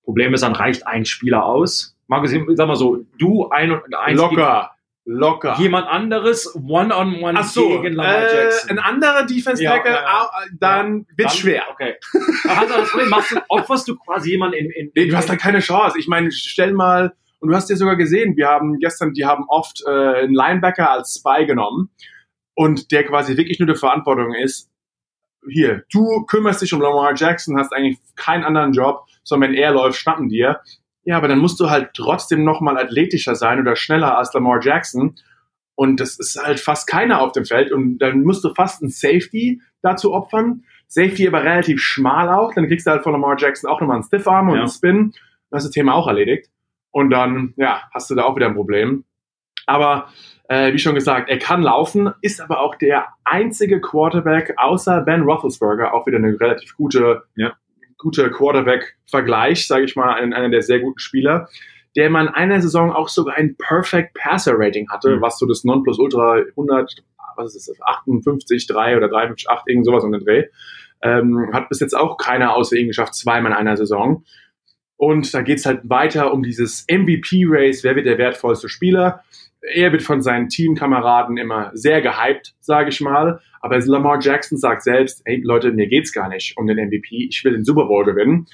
[0.03, 1.97] Problem ist, dann reicht ein Spieler aus.
[2.07, 4.71] Markus, sag mal so, du ein und eins Locker.
[5.07, 5.55] Locker.
[5.59, 8.71] jemand anderes one-on-one Ach so, gegen Lamar äh, Jackson.
[8.71, 10.21] ein anderer Defense Ja, Tackle, ja, ja.
[10.23, 11.63] au- dann Dann- schwer.
[11.71, 11.95] Okay.
[12.43, 15.15] Da hast du das Problem, machst du, opferst du quasi jemanden in, in, Nee, du
[15.15, 15.99] hast da keine Chance.
[15.99, 19.45] Ich meine, stell mal, und du hast ja sogar gesehen, wir haben gestern, die haben
[19.47, 21.91] oft äh, einen Linebacker als Spy genommen
[22.55, 24.71] und der quasi wirklich nur die Verantwortung ist,
[25.47, 29.71] hier, du kümmerst dich um Lamar Jackson, hast eigentlich keinen anderen Job, sondern wenn er
[29.73, 30.59] läuft, schnappen dir.
[31.05, 35.15] Ja, aber dann musst du halt trotzdem nochmal athletischer sein oder schneller als Lamar Jackson.
[35.75, 37.71] Und das ist halt fast keiner auf dem Feld.
[37.71, 40.63] Und dann musst du fast einen Safety dazu opfern.
[40.87, 42.53] Safety aber relativ schmal auch.
[42.53, 44.61] Dann kriegst du halt von Lamar Jackson auch nochmal einen Stiffarm und Ja.
[44.61, 45.11] einen Spin.
[45.49, 46.49] Dann hast du das Thema auch erledigt.
[46.91, 49.03] Und dann, ja, hast du da auch wieder ein Problem.
[49.67, 50.09] Aber
[50.47, 55.23] äh, wie schon gesagt, er kann laufen, ist aber auch der einzige Quarterback außer Ben
[55.23, 57.53] Roethlisberger, auch wieder eine relativ gute, Ja.
[57.97, 61.47] Gute Quarterback-Vergleich, sage ich mal, ein- einer der sehr guten Spieler,
[61.95, 65.21] der man in einer Saison auch sogar ein Perfect Passer Rating hatte, Mhm.
[65.21, 67.03] was so das Nonplusultra 100,
[67.37, 70.45] was ist das, 58, 3 oder 358, 8, irgend sowas um den Dreh.
[71.01, 74.23] Ähm, hat bis jetzt auch keiner außer ihm geschafft, zweimal in einer Saison.
[74.97, 79.21] Und da geht's halt weiter um dieses MVP-Race, wer wird der wertvollste Spieler.
[79.61, 83.41] Er wird von seinen Teamkameraden immer sehr gehypt, sage ich mal.
[83.65, 87.43] Aber Lamar Jackson sagt selbst, hey Leute, mir geht's gar nicht um den MVP, ich
[87.43, 88.45] will den Super Bowl gewinnen.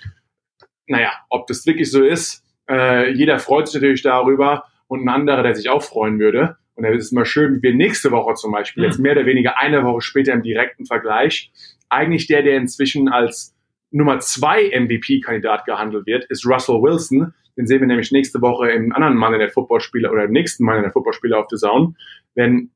[0.87, 5.43] Naja, ob das wirklich so ist, äh, jeder freut sich natürlich darüber und ein anderer,
[5.43, 6.55] der sich auch freuen würde.
[6.75, 8.89] Und dann ist es mal schön, wie wir nächste Woche zum Beispiel, Mhm.
[8.89, 11.51] jetzt mehr oder weniger eine Woche später im direkten Vergleich,
[11.89, 13.53] eigentlich der, der inzwischen als
[13.91, 17.33] Nummer zwei MVP-Kandidat gehandelt wird, ist Russell Wilson.
[17.57, 20.63] Den sehen wir nämlich nächste Woche im anderen Mann in der Footballspieler oder im nächsten
[20.63, 21.95] Mann in der Footballspieler auf The Zone,
[22.33, 22.71] wenn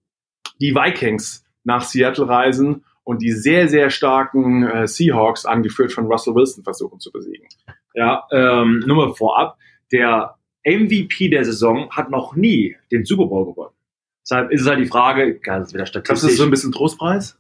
[0.60, 6.34] die Vikings nach Seattle reisen und die sehr, sehr starken äh, Seahawks, angeführt von Russell
[6.34, 7.47] Wilson, versuchen zu besiegen.
[7.93, 9.58] Ja, ähm, nur mal vorab,
[9.91, 13.75] der MVP der Saison hat noch nie den Super Bowl gewonnen.
[14.23, 16.21] Deshalb ist es halt die Frage, ja, das ist wieder Glaubst du, statistisch.
[16.21, 17.39] das ist so ein bisschen Trostpreis?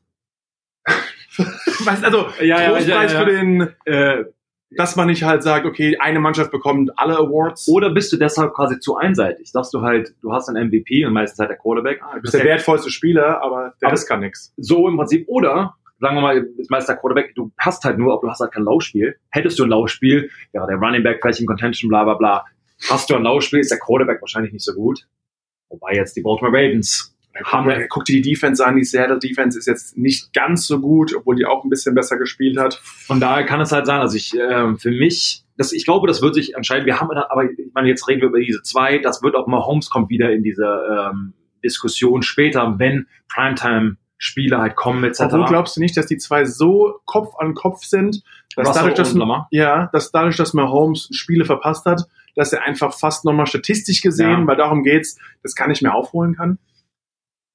[1.37, 3.25] weißt du, also, Ja, ja, Trostpreis ja, ja.
[3.25, 4.25] für den, äh,
[4.77, 7.67] dass man nicht halt sagt, okay, eine Mannschaft bekommt alle Awards.
[7.69, 9.51] oder bist du deshalb quasi zu einseitig?
[9.51, 12.01] Sagst du halt, du hast einen MVP und meistens halt der Quarterback.
[12.15, 14.53] du bist der wertvollste Spieler, aber der Aber- Rest kann nix.
[14.57, 15.25] so im Prinzip.
[15.27, 18.39] Oder, sagen wir mal, ist meist der Quarterback, du passt halt nur, aber du hast
[18.41, 19.15] halt kein Laufspiel.
[19.29, 22.45] Hättest du ein Laufspiel, ja, der Running Back vielleicht in Contention, bla bla bla.
[22.89, 25.07] Hast du ein Laufspiel, ist der Quarterback wahrscheinlich nicht so gut.
[25.69, 29.65] Wobei jetzt die Baltimore Ravens haben Guck, dir die Defense an, die Seattle Defense ist
[29.67, 32.75] jetzt nicht ganz so gut, obwohl die auch ein bisschen besser gespielt hat.
[32.75, 36.21] Von daher kann es halt sein, also ich, ähm, für mich, das, ich glaube, das
[36.21, 36.85] wird sich entscheiden.
[36.85, 39.65] Wir haben, aber ich meine, jetzt reden wir über diese zwei, das wird auch mal,
[39.65, 45.21] Holmes kommt wieder in diese ähm, Diskussion später, wenn Primetime-Spiele halt kommen, etc.
[45.23, 48.23] Obwohl glaubst du nicht, dass die zwei so Kopf an Kopf sind,
[48.55, 49.47] dass Russell dadurch, dass, Lamar?
[49.51, 52.03] ja, dass dadurch, dass Mahomes Spiele verpasst hat,
[52.35, 54.47] dass er einfach fast nochmal statistisch gesehen, Ja.
[54.47, 56.59] weil darum geht's, das kann ich mehr aufholen kann?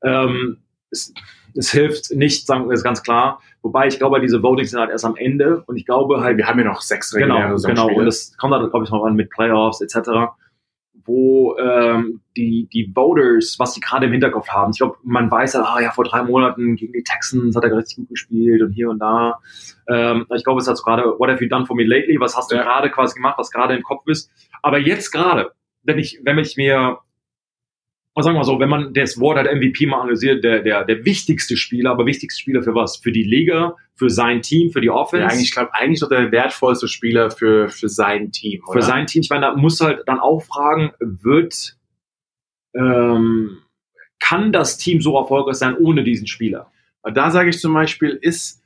[0.02, 0.58] Ähm,
[0.90, 1.12] es,
[1.54, 3.40] es hilft nicht, sagen wir es ganz klar.
[3.62, 6.46] Wobei ich glaube, diese Votings sind halt erst am Ende und ich glaube halt, Wir
[6.46, 7.58] haben ja noch sechs genau, reguläre genau.
[7.58, 7.98] Saisonspiele.
[7.98, 10.10] Und das kommt dann, glaube ich, noch an mit Playoffs etc.,
[11.04, 14.72] wo ähm, die, die Voters, was die gerade im Hinterkopf haben.
[14.72, 17.76] Ich glaube, man weiß halt, ah ja, vor drei Monaten gegen die Texans hat er
[17.76, 19.40] richtig gut gespielt und hier und da.
[19.88, 22.20] Ähm, ich glaube, es hat so gerade, what have you done for me lately?
[22.20, 22.62] Was hast du Ja.
[22.62, 24.30] gerade quasi gemacht, was gerade im Kopf ist?
[24.62, 26.98] Aber jetzt gerade, wenn ich, wenn ich mir
[28.20, 30.84] und sagen wir mal so, wenn man das Wort halt MVP mal analysiert, der, der,
[30.84, 32.96] der wichtigste Spieler, aber wichtigste Spieler für was?
[32.96, 35.22] Für die Liga, für sein Team, für die Offense?
[35.22, 38.62] ja, eigentlich, ich glaube, eigentlich doch der wertvollste Spieler für, für sein Team.
[38.70, 39.22] für sein Team.
[39.22, 41.76] Ich meine, da muss halt dann auch fragen, wird,
[42.74, 43.58] ähm,
[44.20, 46.70] kann das Team so erfolgreich sein ohne diesen Spieler?
[47.02, 48.59] Da sage ich zum Beispiel, ist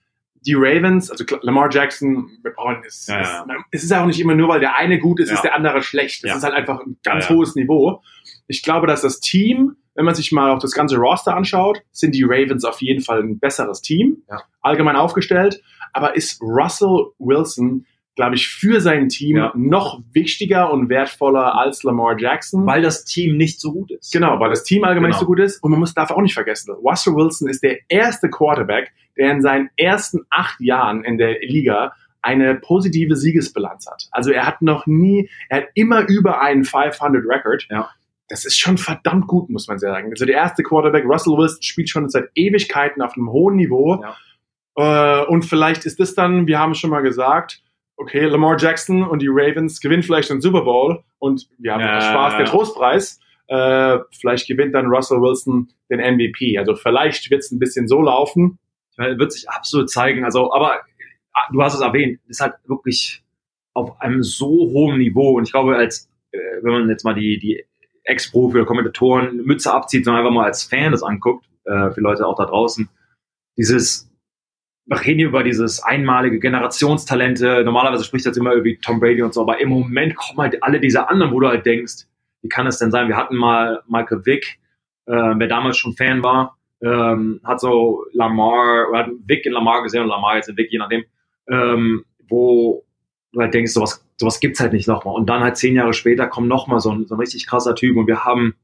[0.47, 3.07] die Ravens, also Lamar Jackson, wir brauchen es.
[3.07, 3.47] Ja, ja.
[3.71, 5.37] Es ist auch nicht immer nur, weil der eine gut ist, Ja.
[5.37, 6.25] ist der andere schlecht.
[6.25, 6.37] Es Ja.
[6.37, 7.37] ist halt einfach ein ganz Ja, ja.
[7.37, 8.03] hohes Niveau.
[8.47, 12.15] Ich glaube, dass das Team, wenn man sich mal auch das ganze Roster anschaut, sind
[12.15, 14.43] die Ravens auf jeden Fall ein besseres Team, Ja.
[14.61, 15.63] allgemein aufgestellt.
[15.93, 19.53] Aber ist Russell Wilson, glaube ich, für sein Team Ja.
[19.57, 22.67] noch wichtiger und wertvoller als Lamar Jackson?
[22.67, 24.13] Weil das Team nicht so gut ist.
[24.13, 25.17] Genau, weil das Team allgemein Genau.
[25.17, 25.63] nicht so gut ist.
[25.63, 29.43] Und man muss darf auch nicht vergessen, Russell Wilson ist der erste Quarterback, der in
[29.43, 34.09] seinen ersten acht Jahren in der Liga eine positive Siegesbilanz hat.
[34.11, 37.67] Also er hat noch nie, er hat immer über einen 500 Record.
[37.71, 37.91] Ja.
[38.29, 40.09] Das ist schon verdammt gut, muss man sagen.
[40.11, 44.03] Also der erste Quarterback, Russell Wilson, spielt schon seit Ewigkeiten auf einem hohen Niveau.
[44.77, 47.61] Äh, und vielleicht ist das dann, wir haben es schon mal gesagt,
[47.97, 52.01] okay, Lamar Jackson und die Ravens gewinnen vielleicht den Super Bowl und wir haben Ja.
[52.01, 53.21] Spaß, der Trostpreis.
[53.47, 56.57] Äh, vielleicht gewinnt dann Russell Wilson den MVP.
[56.59, 58.59] Also vielleicht wird es ein bisschen so laufen.
[58.95, 60.25] Ich meine, wird sich absolut zeigen.
[60.25, 60.81] Also, aber
[61.33, 63.23] ah, du hast es erwähnt, ist halt wirklich
[63.75, 65.37] auf einem so hohen Niveau.
[65.37, 67.65] Und ich glaube, als äh, wenn man jetzt mal die, die
[68.05, 72.27] Ex-Profi oder Kommentatoren Mütze abzieht, sondern einfach mal als Fan das anguckt, äh, für Leute
[72.27, 72.89] auch da draußen,
[73.57, 74.11] dieses
[74.87, 77.65] wir reden hier über dieses einmalige Generationstalente.
[77.65, 80.81] Normalerweise spricht das immer irgendwie Tom Brady und so, aber im Moment kommen halt alle
[80.81, 82.07] diese anderen, wo du halt denkst,
[82.43, 83.09] wie kann es denn sein?
[83.09, 84.59] Wir hatten mal Michael Vick,
[85.07, 89.83] äh, wer damals schon Fan war, ähm, hat so Lamar, oder hat Vic in Lamar
[89.83, 91.05] gesehen und Lamar jetzt in Vic, je nachdem,
[91.49, 92.85] ähm, wo
[93.33, 95.15] du halt denkst, sowas, sowas gibt's halt nicht nochmal.
[95.15, 97.97] Und dann halt zehn Jahre später kommt nochmal so ein, so ein richtig krasser Typ
[97.97, 98.55] und wir haben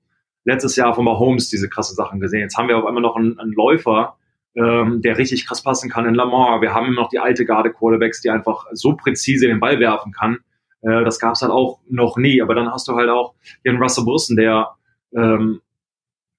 [0.44, 2.40] letztes Jahr von Mahomes diese krasse Sachen gesehen.
[2.40, 4.16] Jetzt haben wir auf einmal noch einen, einen Läufer,
[4.54, 6.60] ähm, der richtig krass passen kann in Lamar.
[6.60, 10.12] Wir haben immer noch die alte Garde Quarterbacks, die einfach so präzise den Ball werfen
[10.12, 10.38] kann.
[10.82, 12.42] Äh, das gab's halt auch noch nie.
[12.42, 14.70] Aber dann hast du halt auch den Russell Wilson, der
[15.14, 15.60] ähm,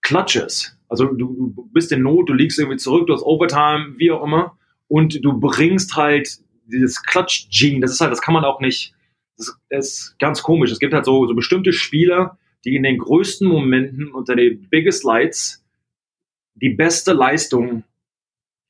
[0.02, 0.78] Clutches.
[0.92, 4.22] Also du, du bist in Not, du liegst irgendwie zurück, du hast Overtime, wie auch
[4.26, 4.58] immer,
[4.90, 8.94] und du bringst halt dieses Clutch-Gene, das ist halt, das kann man auch nicht,
[9.38, 10.70] das ist ganz komisch.
[10.70, 15.06] Es gibt halt so, so bestimmte Spieler, die in den größten Momenten unter den Biggest
[15.06, 15.64] Lights
[16.56, 17.86] die beste Leistung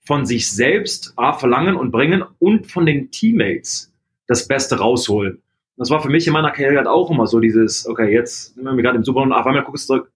[0.06, 3.92] von sich selbst A, verlangen und bringen und von den Teammates
[4.28, 5.42] das Beste rausholen.
[5.76, 8.64] Das war für mich in meiner Karriere halt auch immer so dieses, okay, jetzt sind
[8.64, 10.12] wir gerade im Super und auf einmal guckst du zurück,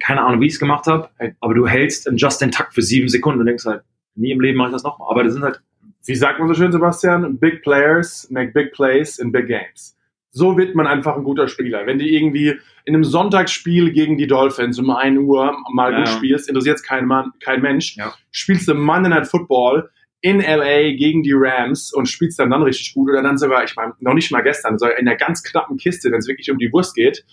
[0.00, 1.08] keine Ahnung, wie ich es gemacht habe,
[1.40, 3.82] aber du hältst einen Just-in-Takt für sieben Sekunden und denkst halt,
[4.14, 5.08] nie im Leben mache ich das nochmal.
[5.10, 5.60] Aber das sind halt,
[6.06, 7.38] Wie sagt man so schön, Sebastian?
[7.38, 9.96] Big players make big plays in big games.
[10.32, 11.86] So wird man einfach ein guter Spieler.
[11.86, 16.08] Wenn du irgendwie in einem Sonntagsspiel gegen die Dolphins um 1 Uhr mal Ja, gut
[16.08, 16.16] ja.
[16.16, 17.96] spielst, interessiert kein, Mann, kein Mensch.
[17.96, 18.14] Ja.
[18.30, 19.90] Spielst du Monday Night Football
[20.20, 23.74] in LA gegen die Rams und spielst dann dann richtig gut oder dann sogar, ich
[23.74, 26.58] meine, noch nicht mal gestern, sogar in der ganz knappen Kiste, wenn es wirklich um
[26.58, 27.24] die Wurst geht,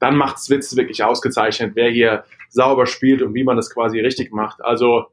[0.00, 4.32] dann macht's Witz wirklich ausgezeichnet, wer hier sauber spielt und wie man das quasi richtig
[4.32, 4.64] macht.
[4.64, 5.06] Also,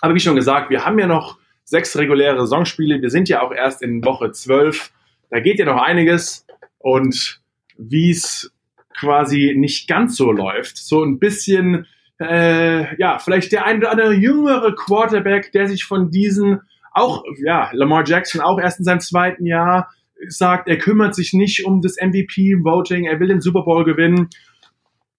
[0.00, 3.00] aber wie schon gesagt, wir haben ja noch sechs reguläre Saisonspiele.
[3.00, 4.90] Wir sind ja auch erst in Woche zwölf.
[5.30, 6.46] Da geht ja noch einiges.
[6.78, 7.40] Und
[7.76, 8.52] wie es
[8.98, 11.86] quasi nicht ganz so läuft, so ein bisschen,
[12.20, 16.60] äh, ja, vielleicht der ein oder andere jüngere Quarterback, der sich von diesen
[16.92, 19.90] auch, ja, Lamar Jackson auch erst in seinem zweiten Jahr
[20.28, 24.28] sagt, er kümmert sich nicht um das MVP-Voting, er will den Super Bowl gewinnen.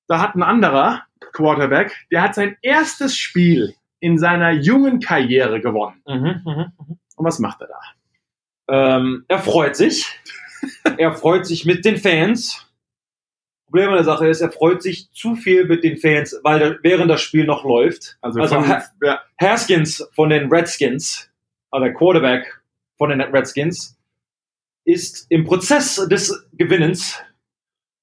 [0.08, 6.02] Da hat ein anderer Quarterback, der hat sein erstes Spiel in seiner jungen Karriere gewonnen.
[7.16, 7.80] Und was macht er da?
[8.98, 10.06] ähm, er freut sich.
[10.98, 12.66] er freut sich mit den Fans.
[13.66, 16.80] Problem an der Sache ist, er freut sich zu viel mit den Fans, weil der,
[16.82, 18.18] während das Spiel noch läuft.
[18.22, 21.30] Also, Also von, ha- ja, Haskins von den Redskins,
[21.72, 22.62] also der Quarterback
[22.98, 23.99] von den Redskins,
[24.90, 27.22] ist im Prozess des Gewinnens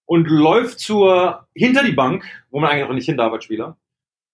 [0.06, 3.76] und läuft zur hinter die Bank, wo man eigentlich auch nicht hin darf als Spieler,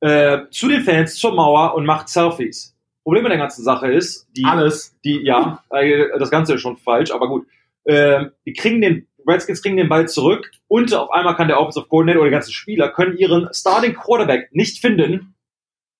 [0.00, 2.76] äh, zu den Fans zur Mauer und macht Selfies.
[3.04, 4.96] Problem mit der ganzen Sache ist, die, alles.
[5.02, 7.46] die ja, äh, das Ganze ist schon falsch, aber gut,
[7.84, 11.86] äh, die kriegen den Redskins kriegen den Ball zurück und auf einmal kann der Offensive
[11.88, 15.34] Coordinator oder die ganzen Spieler können ihren Starting Quarterback nicht finden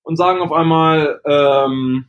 [0.02, 2.06] und sagen auf einmal, ähm,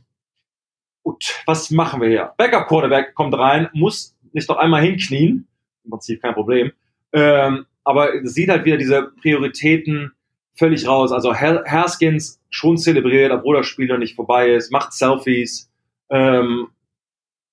[1.03, 2.33] gut, was machen wir hier?
[2.37, 5.47] Backup Quarterback kommt rein, muss nicht noch einmal hinknien,
[5.83, 6.71] im Prinzip kein Problem,
[7.13, 10.13] ähm, aber es sieht halt wieder diese Prioritäten
[10.55, 11.11] völlig raus.
[11.11, 15.71] Also Haskins schon zelebriert, obwohl das Spiel noch nicht vorbei ist, macht Selfies
[16.09, 16.67] ähm,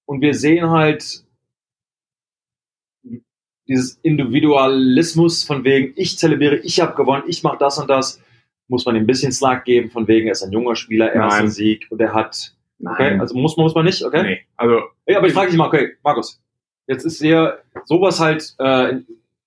[0.05, 1.25] und wir sehen halt
[3.67, 8.21] dieses Individualismus von wegen, ich zelebriere, ich habe gewonnen, ich mache das und das,
[8.67, 11.43] muss man ihm ein bisschen Slack geben, von wegen, er ist ein junger Spieler, erster
[11.43, 11.51] Nein.
[11.51, 12.95] Sieg und er hat, Nein.
[12.95, 14.23] okay, also muss man, muss man nicht, okay?
[14.23, 14.41] nee.
[14.57, 16.43] Also, Ja, aber ich frage dich mal, okay, Markus,
[16.91, 18.99] jetzt ist hier sowas halt, äh,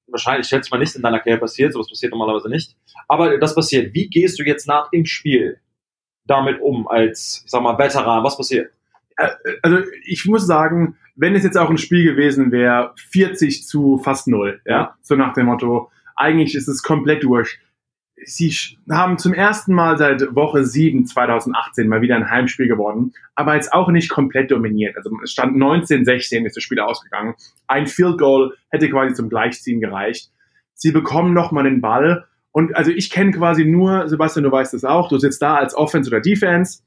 [0.08, 2.76] wahrscheinlich, schätze mal nicht in deiner Karriere passiert, sowas passiert normalerweise nicht.
[3.08, 3.94] Aber das passiert.
[3.94, 5.60] Wie gehst du jetzt nach dem Spiel
[6.26, 8.24] damit um als, ich sag mal, Veteran?
[8.24, 8.72] Was passiert?
[9.18, 9.30] Äh,
[9.62, 14.28] also ich muss sagen, wenn es jetzt auch ein Spiel gewesen wäre, 40 zu fast
[14.28, 17.60] null, ja, so nach dem Motto, eigentlich ist es komplett durch.
[18.26, 18.56] Sie
[18.90, 23.74] haben zum ersten Mal seit Woche 7 2018 mal wieder ein Heimspiel gewonnen, aber jetzt
[23.74, 24.98] auch nicht komplett dominiert.
[24.98, 27.36] Also es stand 19-16 ist das Spiel ausgegangen.
[27.68, 30.32] Ein Field Goal hätte quasi zum Gleichziehen gereicht.
[30.74, 34.86] Sie bekommen nochmal den Ball und also ich kenne quasi nur, Sebastian, du weißt das
[34.86, 36.84] auch, du sitzt da als Offense oder Defense,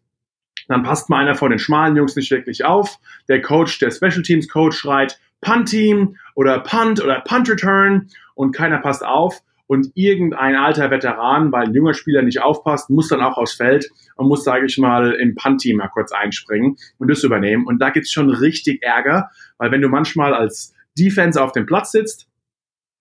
[0.68, 2.98] dann passt mal einer von den schmalen Jungs nicht wirklich auf.
[3.28, 8.52] Der Coach, der Special Teams Coach schreit Punt Team oder Punt oder Punt Return und
[8.52, 9.42] keiner passt auf.
[9.66, 13.90] Und irgendein alter Veteran, weil ein junger Spieler nicht aufpasst, muss dann auch aufs Feld
[14.14, 17.66] und muss, sage ich mal, im Punt-Team mal kurz einspringen und das übernehmen.
[17.66, 21.90] Und da gibt's schon richtig Ärger, weil wenn du manchmal als Defense auf dem Platz
[21.90, 22.28] sitzt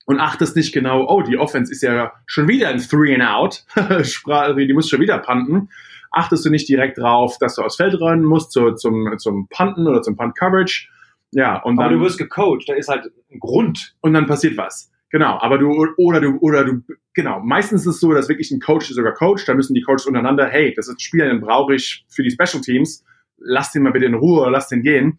[0.06, 3.64] und achtest nicht genau, oh, die Offense ist ja schon wieder ein Three and Out,
[3.76, 5.70] die muss schon wieder punten,
[6.12, 9.88] achtest du nicht direkt drauf, dass du aufs Feld rennen musst zu, zum, zum Punten
[9.88, 10.88] oder zum Punt Coverage.
[11.32, 13.96] Ja, und Aber dann, du wirst gecoacht, da ist halt ein Grund.
[14.02, 14.92] und dann passiert was.
[15.16, 16.82] Genau, aber du oder du oder du
[17.14, 17.40] genau.
[17.40, 19.48] Meistens ist es so, dass wirklich ein Coach sogar coacht.
[19.48, 22.32] Da müssen die Coaches untereinander, hey, das ist ein Spieler, den brauche ich für die
[22.32, 23.02] Special Teams.
[23.38, 25.18] Lass den mal bitte in Ruhe, lass den gehen.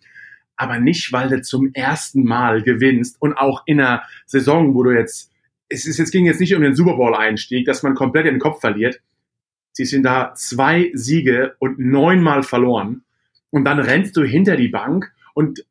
[0.55, 4.91] Aber nicht, weil du zum ersten Mal gewinnst und auch in einer Saison, wo du
[4.91, 5.33] jetzt,
[5.71, 8.39] es ist jetzt ging jetzt nicht um den Super Bowl Einstieg, dass man komplett den
[8.39, 9.01] Kopf verliert.
[9.73, 13.05] Sie sind da zwei Siege und neunmal verloren
[13.49, 15.65] und dann rennst du hinter die Bank und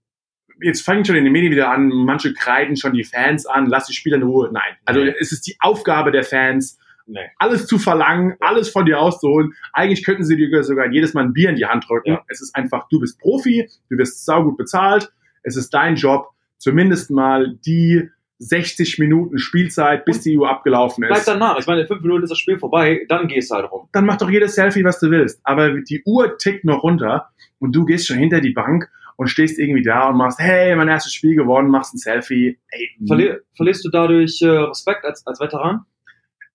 [0.62, 3.88] jetzt fangen schon in den Medien wieder an, manche kreiden schon die Fans an, lass
[3.88, 4.50] die Spieler in Ruhe.
[4.52, 4.76] Nein.
[4.86, 7.20] Also es ist die Aufgabe der Fans, Nee.
[7.38, 9.54] alles zu verlangen, alles von dir auszuholen.
[9.74, 12.10] Eigentlich könnten sie dir sogar jedes Mal ein Bier in die Hand drücken.
[12.14, 12.24] Ja.
[12.30, 15.12] Es ist einfach, du bist Profi, du wirst saugut bezahlt.
[15.44, 21.20] Es ist dein Job, zumindest mal die 60 Minuten Spielzeit, bis die Uhr abgelaufen Bleib
[21.20, 21.28] ist.
[21.28, 21.58] danach.
[21.60, 23.88] Ich meine, in fünf Minuten ist das Spiel vorbei, dann gehst du halt rum.
[23.94, 25.40] Dann mach doch jedes Selfie, was du willst.
[25.44, 29.60] Aber die Uhr tickt noch runter und du gehst schon hinter die Bank und stehst
[29.60, 32.60] irgendwie da und machst, hey, mein erstes Spiel gewonnen, machst ein Selfie.
[32.70, 35.86] Ey, Verli verlierst du dadurch äh, Respekt als, als Veteran?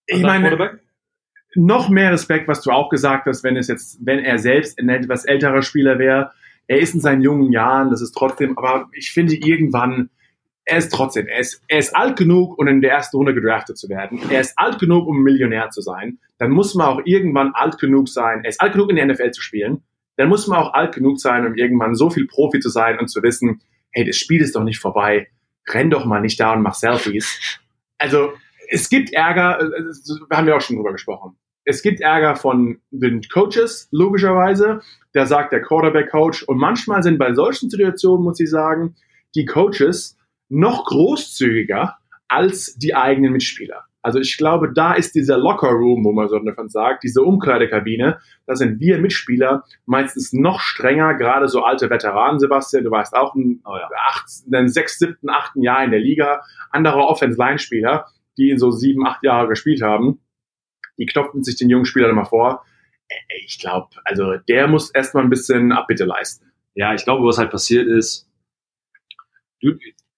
[0.07, 0.81] ich meine,
[1.55, 4.89] noch mehr Respekt, was du auch gesagt hast, wenn es jetzt, wenn er selbst ein
[4.89, 6.31] etwas älterer Spieler wäre.
[6.67, 10.11] Er ist in seinen jungen Jahren, das ist trotzdem, aber ich finde irgendwann,
[10.65, 13.77] er ist trotzdem, er ist, er ist alt genug, um in der ersten Runde gedraftet
[13.77, 14.21] zu werden.
[14.31, 16.19] Er ist alt genug, um Millionär zu sein.
[16.39, 18.45] Dann muss man auch irgendwann alt genug sein.
[18.45, 19.83] Er ist alt genug, in der NFL zu spielen.
[20.21, 23.09] Dann muss man auch alt genug sein, um irgendwann so viel Profi zu sein und
[23.09, 25.29] zu wissen, hey, das Spiel ist doch nicht vorbei.
[25.67, 27.59] Renn doch mal nicht da und mach Selfies.
[27.97, 28.35] Also,
[28.69, 31.39] es gibt Ärger, äh, äh, haben wir auch schon drüber gesprochen.
[31.65, 34.83] Es gibt Ärger von den Coaches, logischerweise.
[35.15, 36.43] Da sagt der Quarterback-Coach.
[36.43, 38.97] Und manchmal sind bei solchen Situationen, muss ich sagen,
[39.35, 40.19] die Coaches
[40.51, 41.97] noch großzügiger
[42.29, 43.87] als die eigenen Mitspieler.
[44.03, 48.19] Also ich glaube, da ist dieser Locker Room, wo man so davon sagt, diese Umkleidekabine,
[48.47, 53.35] da sind wir Mitspieler meistens noch strenger, gerade so alte Veteranen, Sebastian, du warst auch
[53.35, 53.89] ein, Oh ja.
[54.09, 58.07] acht, ein sechs, siebten, achten Jahr in der Liga, andere Offense-Line-Spieler,
[58.39, 60.21] die in so sieben, acht Jahre gespielt haben,
[60.97, 62.65] die klopfen sich den jungen Spielern immer vor.
[63.45, 66.53] Ich glaube, also der muss erstmal ein bisschen Abbitte leisten.
[66.75, 68.29] Ja, ich glaube, was halt passiert ist,
[69.61, 69.75] du,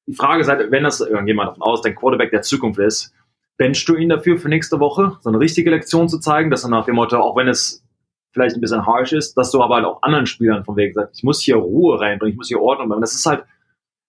[0.06, 3.14] die Frage ist halt, wenn das irgendjemand davon aus, dein Quarterback der Zukunft ist,
[3.62, 6.70] benchst du ihn dafür für nächste Woche, so eine richtige Lektion zu zeigen, dass er
[6.70, 7.84] nach dem Motto, auch wenn es
[8.32, 11.18] vielleicht ein bisschen harsh ist, dass du aber halt auch anderen Spielern vom Weg sagst,
[11.18, 13.02] ich muss hier Ruhe reinbringen, ich muss hier Ordnung bringen.
[13.02, 13.44] Das ist halt,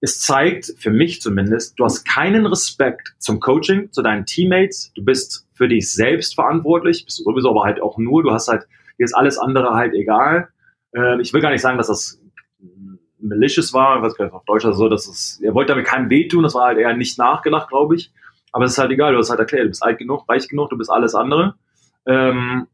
[0.01, 5.05] es zeigt, für mich zumindest, du hast keinen Respekt zum Coaching, zu deinen Teammates, du
[5.05, 8.63] bist für dich selbst verantwortlich, bist sowieso aber halt auch nur, du hast halt,
[8.97, 10.47] dir ist alles andere halt egal.
[10.95, 12.19] Äh, ich will gar nicht sagen, dass das
[13.19, 16.09] malicious war, was kann ich auf Deutsch oder so, dass es, er wollte damit keinem
[16.09, 18.11] wehtun, das war halt eher nicht nachgedacht, glaube ich.
[18.53, 20.69] Aber es ist halt egal, du hast halt erklärt, du bist alt genug, reich genug,
[20.69, 21.55] du bist alles andere.
[22.05, 22.67] Ähm,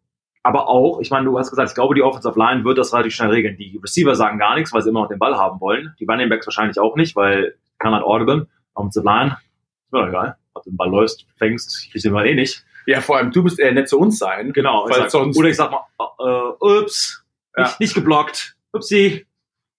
[0.43, 3.13] aber auch, ich meine, du hast gesagt, ich glaube, die Offensive Line wird das relativ
[3.13, 3.57] schnell regeln.
[3.57, 5.95] Die Receiver sagen gar nichts, weil sie immer noch den Ball haben wollen.
[5.99, 8.47] Die Running Backs wahrscheinlich auch nicht, weil kann halt audible.
[8.73, 9.37] Offensive Line,
[9.85, 10.37] ist mir doch egal.
[10.53, 12.63] Ob du den Ball läufst, fängst, kriegst du den Ball eh nicht.
[12.85, 14.51] Ja, vor allem, du bist eher nett zu uns sein.
[14.53, 14.83] Genau.
[14.85, 15.85] Weil Ich sag, sonst- oder ich sag mal,
[16.19, 17.23] äh, ups,
[17.55, 17.63] Ja.
[17.63, 18.55] nicht, nicht geblockt.
[18.73, 19.25] Upsi.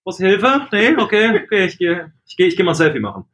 [0.04, 0.66] Was Hilfe?
[0.72, 3.24] Nee, okay, okay, ich gehe ich geh, ich geh mal ein Selfie machen.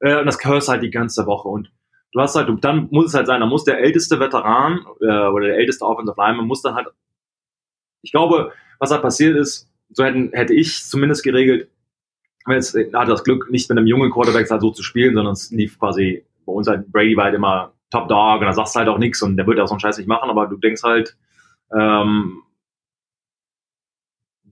[0.00, 1.48] Äh, und das hörst halt die ganze Woche.
[1.48, 1.70] Und
[2.14, 5.48] du hast halt, dann muss es halt sein, da muss der älteste Veteran äh, oder
[5.48, 6.88] der älteste Offensive Lineman muss dann halt,
[8.02, 11.68] ich glaube, was halt passiert ist, so hätten, hätte ich zumindest geregelt,
[12.46, 15.32] weil jetzt hatte das Glück, nicht mit einem jungen Quarterback halt so zu spielen, sondern
[15.32, 18.74] es lief quasi, bei uns halt, Brady war halt immer Top Dog und da sagst
[18.74, 20.56] du halt auch nichts und der wird auch so einen Scheiß nicht machen, aber du
[20.56, 21.16] denkst halt,
[21.76, 22.42] ähm,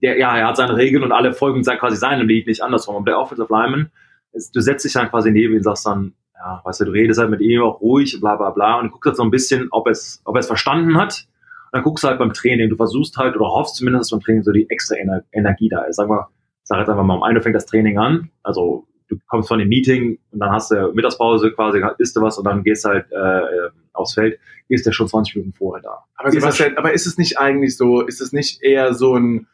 [0.01, 2.97] der, ja, er hat seine Regeln und alle folgen quasi seinem Lied, nicht andersrum.
[2.97, 3.89] Aber der Offensive Lineman,
[4.33, 7.19] du setzt dich dann quasi neben ihn und sagst dann, ja, weißt du, du redest
[7.19, 9.87] halt mit ihm auch ruhig, bla bla bla und guckst halt so ein bisschen, ob
[9.87, 11.25] es, ob er es verstanden hat.
[11.71, 14.23] Und dann guckst du halt beim Training, du versuchst halt oder hoffst zumindest, dass beim
[14.23, 15.95] Training so die extra Ener Energie da ist.
[15.95, 16.27] Sag mal,
[16.63, 19.59] sag jetzt einfach mal, um 1 Uhr fängt das Training an, also du kommst von
[19.59, 23.11] dem Meeting und dann hast du Mittagspause quasi, isst du was und dann gehst halt
[23.11, 26.03] äh, aufs Feld, ist der schon 20 Minuten vorher da.
[26.15, 29.47] Aber, Sebastian, aber ist es nicht eigentlich so, ist es nicht eher so ein,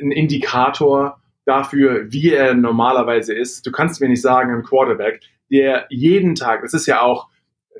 [0.00, 3.66] ein Indikator dafür, wie er normalerweise ist?
[3.66, 5.20] Du kannst mir nicht sagen, ein Quarterback,
[5.52, 7.28] der jeden Tag, das ist ja auch,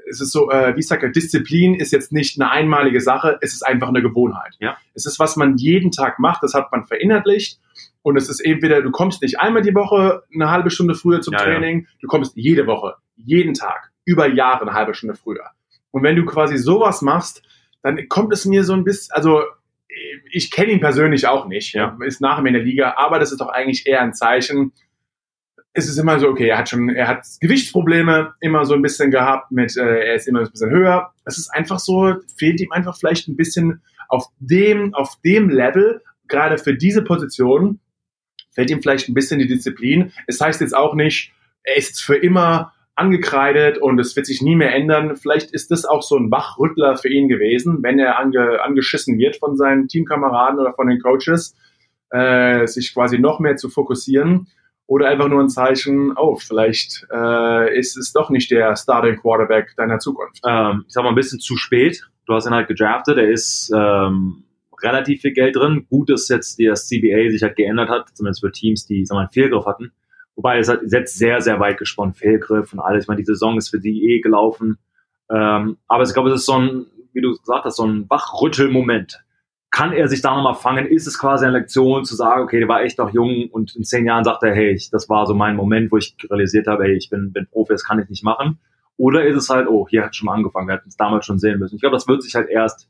[0.09, 3.53] es ist so, äh, wie ich sage, Disziplin ist jetzt nicht eine einmalige Sache, es
[3.55, 4.55] ist einfach eine Gewohnheit.
[4.61, 4.77] Ja.
[4.95, 7.59] Es ist, was man jeden Tag macht, das hat man verinnerlicht.
[8.03, 11.35] Und es ist entweder, du kommst nicht einmal die Woche eine halbe Stunde früher zum
[11.35, 11.45] Ja, ja.
[11.47, 15.45] Training, du kommst jede Woche, jeden Tag, über Jahre eine halbe Stunde früher.
[15.93, 17.43] Und wenn du quasi sowas machst,
[17.83, 19.43] dann kommt es mir so ein bisschen, also
[20.33, 21.97] ich kenne ihn persönlich auch nicht, Ja.
[22.05, 24.73] ist nach ihm in der Liga, aber das ist doch eigentlich eher ein Zeichen.
[25.75, 29.11] Es ist immer so, okay, er hat schon, er hat Gewichtsprobleme immer so ein bisschen
[29.11, 31.13] gehabt mit, äh, er ist immer ein bisschen höher.
[31.25, 36.03] Es ist einfach so, fehlt ihm einfach vielleicht ein bisschen auf dem, auf dem Level,
[36.29, 37.81] gerade für diese Position,
[38.55, 40.13] fällt ihm vielleicht ein bisschen die Disziplin.
[40.27, 41.33] Es heißt jetzt auch nicht,
[41.63, 45.17] er ist für immer angekreidet und es wird sich nie mehr ändern.
[45.17, 49.37] Vielleicht ist das auch so ein Wachrüttler für ihn gewesen, wenn er ange, angeschissen wird
[49.37, 51.57] von seinen Teamkameraden oder von den Coaches,
[52.11, 54.49] äh, sich quasi noch mehr zu fokussieren.
[54.93, 59.75] Oder einfach nur ein Zeichen, oh, vielleicht äh, ist es doch nicht der Starting Quarterback
[59.75, 60.43] deiner Zukunft.
[60.47, 62.07] ähm, ich sag mal, ein bisschen zu spät.
[62.27, 64.45] Du hast ihn halt gedraftet, er ist ähm,
[64.83, 65.87] relativ viel Geld drin.
[65.89, 69.21] Gut, dass jetzt das CBA sich halt geändert hat, zumindest für Teams, die sag mal,
[69.23, 69.93] einen Fehlgriff hatten.
[70.37, 73.05] Wobei es hat jetzt sehr, sehr weit gesponnen, Fehlgriff und alles.
[73.05, 74.77] Ich meine, die Saison ist für die eh gelaufen.
[75.31, 79.25] Ähm, aber ich glaube, es ist so ein, wie du gesagt hast, so ein Wachrüttelmoment.
[79.73, 80.87] Kann er sich da nochmal fangen?
[80.87, 83.85] Ist es quasi eine Lektion zu sagen, okay, der war echt noch jung und in
[83.85, 86.85] zehn Jahren sagt er, hey, ich, das war so mein Moment, wo ich realisiert habe,
[86.85, 88.59] hey, ich bin, bin Profi, das kann ich nicht machen.
[88.99, 91.39] Oder ist es halt, oh, hier hat schon mal angefangen, wir hätten es damals schon
[91.39, 91.77] sehen müssen.
[91.77, 92.87] Ich glaube, das wird sich halt erst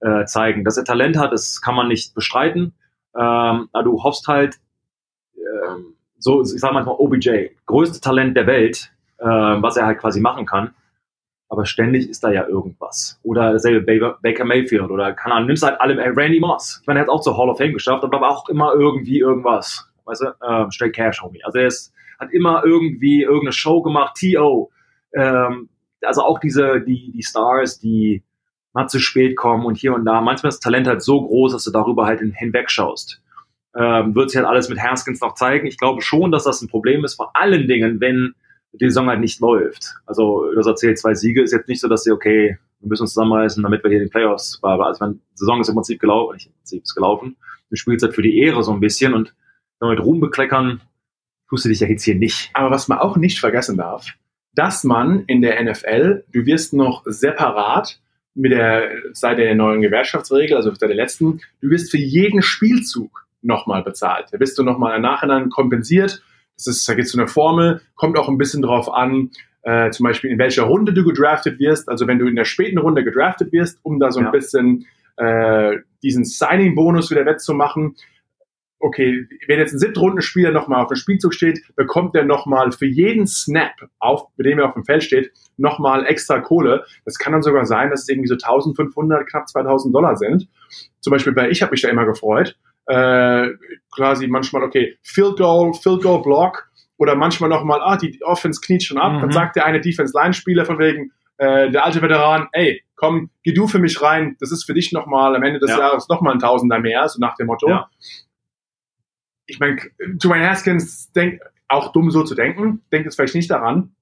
[0.00, 0.64] äh, zeigen.
[0.64, 2.74] Dass er Talent hat, das kann man nicht bestreiten.
[3.16, 4.56] Ähm, aber du hoffst halt,
[5.36, 10.20] ähm, so, ich sage manchmal OBJ, größte Talent der Welt, äh, was er halt quasi
[10.20, 10.74] machen kann.
[11.48, 13.20] Aber ständig ist da ja irgendwas.
[13.22, 13.80] Oder dasselbe
[14.22, 16.78] Baker, Mayfield oder keine Ahnung, nimmst halt alle, äh, Randy Moss.
[16.80, 19.88] Ich meine, er hat auch zur Hall of Fame geschafft, aber auch immer irgendwie irgendwas.
[20.06, 21.42] Weißt du, ähm, straight cash, homie.
[21.44, 24.70] Also er ist, hat immer irgendwie irgendeine Show gemacht, T.O.
[25.14, 25.68] Ähm,
[26.02, 28.22] also auch diese, die, die Stars, die
[28.72, 30.20] mal zu spät kommen und hier und da.
[30.20, 33.22] Manchmal ist das Talent halt so groß, dass du darüber halt hin- hinwegschaust.
[33.76, 35.66] Ähm, wird sich halt alles mit Haskins noch zeigen.
[35.66, 38.34] Ich glaube schon, dass das ein Problem ist, vor allen Dingen, wenn
[38.80, 39.94] die Saison halt nicht läuft.
[40.06, 43.02] Also, du hast erzählt, zwei Siege ist jetzt nicht so, dass sie, okay, wir müssen
[43.02, 44.80] uns zusammenreißen, damit wir hier den Playoffs waren.
[44.80, 47.36] Also, meine, die Saison ist im Prinzip gelaufen, nicht im Prinzip ist gelaufen.
[47.70, 49.34] Du spielst halt für die Ehre so ein bisschen und
[49.80, 50.80] mit Ruhm bekleckern,
[51.48, 52.50] tust du dich ja jetzt hier nicht.
[52.54, 54.06] Aber was man auch nicht vergessen darf,
[54.54, 58.00] dass man in der NFL, du wirst noch separat
[58.34, 63.26] mit der, seit der neuen Gewerkschaftsregel, also seit der letzten, du wirst für jeden Spielzug
[63.42, 64.28] nochmal bezahlt.
[64.32, 66.22] Da bist du nochmal im Nachhinein kompensiert.
[66.56, 69.30] Das ist, da gibt es so eine Formel, kommt auch ein bisschen drauf an,
[69.62, 71.88] äh, zum Beispiel in welcher Runde du gedraftet wirst.
[71.88, 74.30] Also wenn du in der späten Runde gedraftet wirst, um da so ein Ja.
[74.30, 74.86] bisschen
[75.16, 77.96] äh, diesen Signing-Bonus wieder wettzumachen,
[78.80, 83.26] okay, wenn jetzt ein Siebtrundenspieler nochmal auf dem Spielzug steht, bekommt er nochmal für jeden
[83.26, 86.84] Snap, auf, mit dem er auf dem Feld steht, nochmal extra Kohle.
[87.06, 90.48] Das kann dann sogar sein, dass es irgendwie so 1500, knapp 2000 Dollar sind.
[91.00, 92.58] Zum Beispiel bei ich habe mich da immer gefreut.
[92.86, 93.48] Äh,
[93.94, 96.68] quasi manchmal, okay, Field Goal, Field Goal Block
[96.98, 99.14] oder manchmal nochmal, ah, die Offense kniet schon ab.
[99.14, 99.20] Mhm.
[99.20, 103.66] Dann sagt der eine Defense-Line-Spieler von wegen, äh, der alte Veteran, ey, komm, geh du
[103.66, 105.78] für mich rein, das ist für dich nochmal am Ende des Ja.
[105.78, 107.88] Jahres nochmal ein Tausender mehr, so nach dem Motto Ja.
[109.46, 109.76] ich meine,
[110.16, 113.94] Dwayne Haskins denkt auch dumm so zu denken, denkt jetzt vielleicht nicht daran,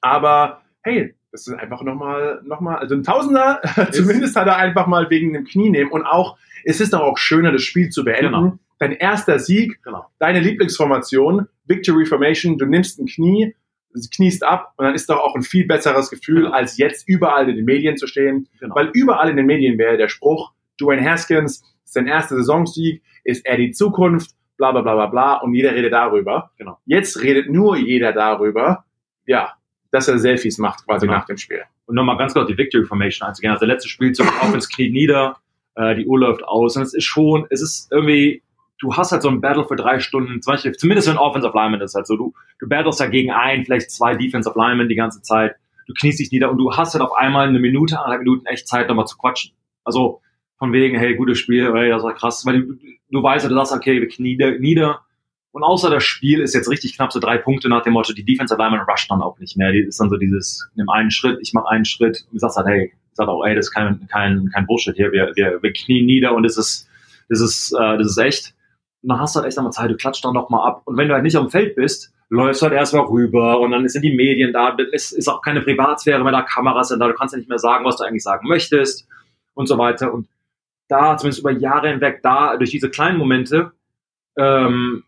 [0.00, 3.60] aber hey, das ist einfach nochmal, noch mal, also ein Tausender,
[3.92, 7.18] zumindest hat er einfach mal wegen dem Knie nehmen und auch, es ist doch auch
[7.18, 8.32] schöner, das Spiel zu beenden.
[8.32, 8.58] Genau.
[8.78, 10.06] Dein erster Sieg, Genau.
[10.18, 13.54] deine Lieblingsformation, Victory Formation, du nimmst ein Knie,
[14.14, 16.52] kniest ab und dann ist doch auch ein viel besseres Gefühl, Genau.
[16.54, 18.74] als jetzt überall in den Medien zu stehen, Genau.
[18.74, 23.56] weil überall in den Medien wäre der Spruch, Dwayne Haskins, sein erster Saisonsieg, ist er
[23.56, 26.50] die Zukunft, bla bla bla bla bla und jeder redet darüber.
[26.56, 26.78] Genau.
[26.86, 28.84] Jetzt redet nur jeder darüber,
[29.26, 29.54] ja,
[29.90, 31.18] dass er Selfies macht quasi Genau.
[31.18, 31.62] nach dem Spiel.
[31.86, 33.52] Und nochmal ganz kurz die Victory Formation einzugehen.
[33.52, 35.36] Also der letzte Spielzug, Offense kniet nieder,
[35.74, 36.76] äh, die Uhr läuft aus.
[36.76, 38.42] Und es ist schon, es ist irgendwie,
[38.78, 41.80] du hast halt so ein Battle für drei Stunden, zum Beispiel, zumindest wenn Offensive Lineman
[41.80, 45.56] ist halt so, du, du battlest dagegen ein, vielleicht zwei Defensive Linemen die ganze Zeit,
[45.86, 48.68] du kniest dich nieder und du hast halt auf einmal eine Minute, anderthalb Minuten echt
[48.68, 49.52] Zeit, nochmal zu quatschen.
[49.84, 50.20] Also
[50.58, 52.78] von wegen, hey, gutes Spiel, hey, das war krass, weil du,
[53.10, 55.00] du weißt ja, du sagst, okay, wir knien nieder
[55.52, 58.24] Und außer das Spiel ist jetzt richtig knapp so drei Punkte nach dem Motto, die
[58.24, 59.72] Defensive Lineman rusht dann auch nicht mehr.
[59.72, 62.68] Die ist dann so dieses, nimm einen Schritt, ich mache einen Schritt und sagst halt,
[62.68, 66.06] hey, sag auch, ey, das ist kein, kein, kein Bullshit hier, wir, wir, wir knien
[66.06, 66.88] nieder und das ist,
[67.28, 68.54] das ist, äh, das ist echt.
[69.02, 70.82] Und dann hast du halt echt einmal Zeit, du klatscht dann noch mal ab.
[70.84, 73.88] Und wenn du halt nicht am Feld bist, läufst du halt erstmal rüber und dann
[73.88, 77.14] sind die Medien da, es ist auch keine Privatsphäre mehr da, Kameras sind da, du
[77.14, 79.08] kannst ja nicht mehr sagen, was du eigentlich sagen möchtest
[79.54, 80.14] und so weiter.
[80.14, 80.28] Und
[80.88, 83.72] da, zumindest über Jahre hinweg, da, durch diese kleinen Momente,
[84.36, 85.02] ähm,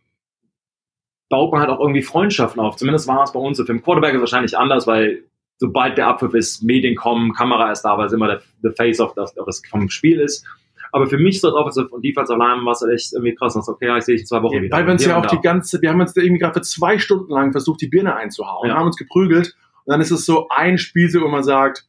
[1.33, 2.77] baut man halt auch irgendwie Freundschaften auf.
[2.77, 3.59] Zumindest war es bei uns.
[3.59, 5.25] Für den Quarterback ist wahrscheinlich anders, weil
[5.57, 9.01] sobald der Abpfiff ist, Medien kommen, Kamera ist da, weil es immer der, der Face
[9.01, 10.45] of das, of das vom Spiel ist.
[10.93, 13.57] Aber für mich so als Offensive und Defensive Line war es halt echt irgendwie krass.
[13.57, 14.77] Und okay, ja, ich sehe dich in zwei Wochen ja, wieder.
[14.77, 16.99] Weil wir uns ja auch die ganze, wir haben uns da irgendwie gerade für zwei
[16.99, 18.77] Stunden lang versucht, die Birne einzuhauen, ja.
[18.77, 19.57] haben uns geprügelt.
[19.87, 21.87] Und dann ist es so ein Spiel, wo man sagt,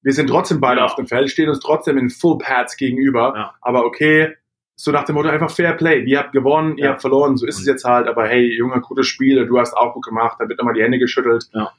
[0.00, 0.86] wir sind trotzdem beide ja.
[0.86, 3.34] auf dem Feld, stehen uns trotzdem in Full Pads gegenüber.
[3.36, 3.54] Ja.
[3.60, 4.36] Aber okay,
[4.76, 6.04] so nach dem Motto einfach Fair Play.
[6.04, 8.06] Ihr habt gewonnen, ihr habt verloren, so ist es jetzt halt.
[8.06, 10.98] Aber hey, junger, gutes Spiel, du hast auch gut gemacht, da wird nochmal die Hände
[10.98, 11.46] geschüttelt.
[11.52, 11.72] Ja.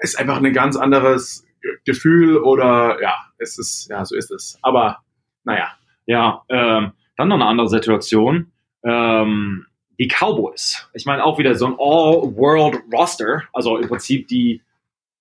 [0.00, 1.46] Ist einfach ein ganz anderes
[1.84, 4.58] Gefühl oder ja, es ist, ja, so ist es.
[4.62, 4.98] Aber
[5.44, 5.72] naja.
[6.04, 8.52] Ja, ähm, dann noch eine andere Situation.
[8.84, 9.66] Ähm,
[9.98, 10.88] die Cowboys.
[10.92, 14.62] Ich meine, auch wieder so ein All-World-Roster, also im Prinzip die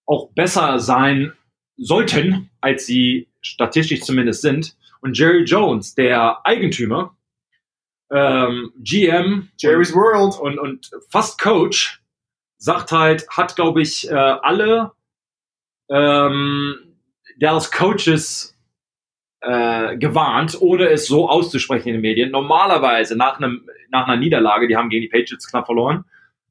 [0.05, 1.33] auch besser sein
[1.77, 4.75] sollten, als sie statistisch zumindest sind.
[5.05, 7.15] Und Jerry Jones, der Eigentümer,
[8.11, 12.01] ähm, GM, Jerry's und, World und, und fast Coach,
[12.57, 14.93] sagt halt, hat, glaube ich, äh, alle
[15.91, 16.97] ähm,
[17.39, 18.57] Dallas Coaches
[19.41, 22.31] äh, gewarnt, ohne es so auszusprechen in den Medien.
[22.31, 26.05] Normalerweise nach, einem, nach einer Niederlage, die haben gegen die Patriots knapp verloren,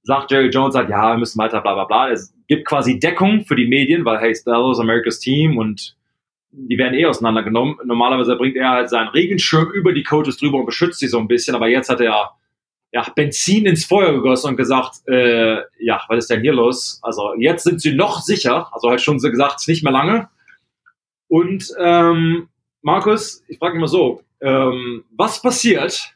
[0.05, 2.11] sagt Jerry Jones halt, ja, wir müssen weiter, bla bla bla.
[2.13, 5.97] Es gibt quasi Deckung für die Medien, weil hey, Dallas America's Team und
[6.57, 7.77] die werden eh auseinandergenommen.
[7.85, 11.29] Normalerweise bringt er halt seinen Regenschirm über die Coaches drüber und beschützt sie so ein
[11.29, 12.33] bisschen, aber jetzt hat er
[12.93, 17.01] ja, Benzin ins Feuer gegossen und gesagt, äh, ja, was ist denn hier los?
[17.03, 20.29] Also jetzt sind sie noch sicher, also halt schon so gesagt, nicht mehr lange.
[21.27, 22.49] Und ähm,
[22.83, 26.15] Markus, ich frage mal so, ähm, was passiert,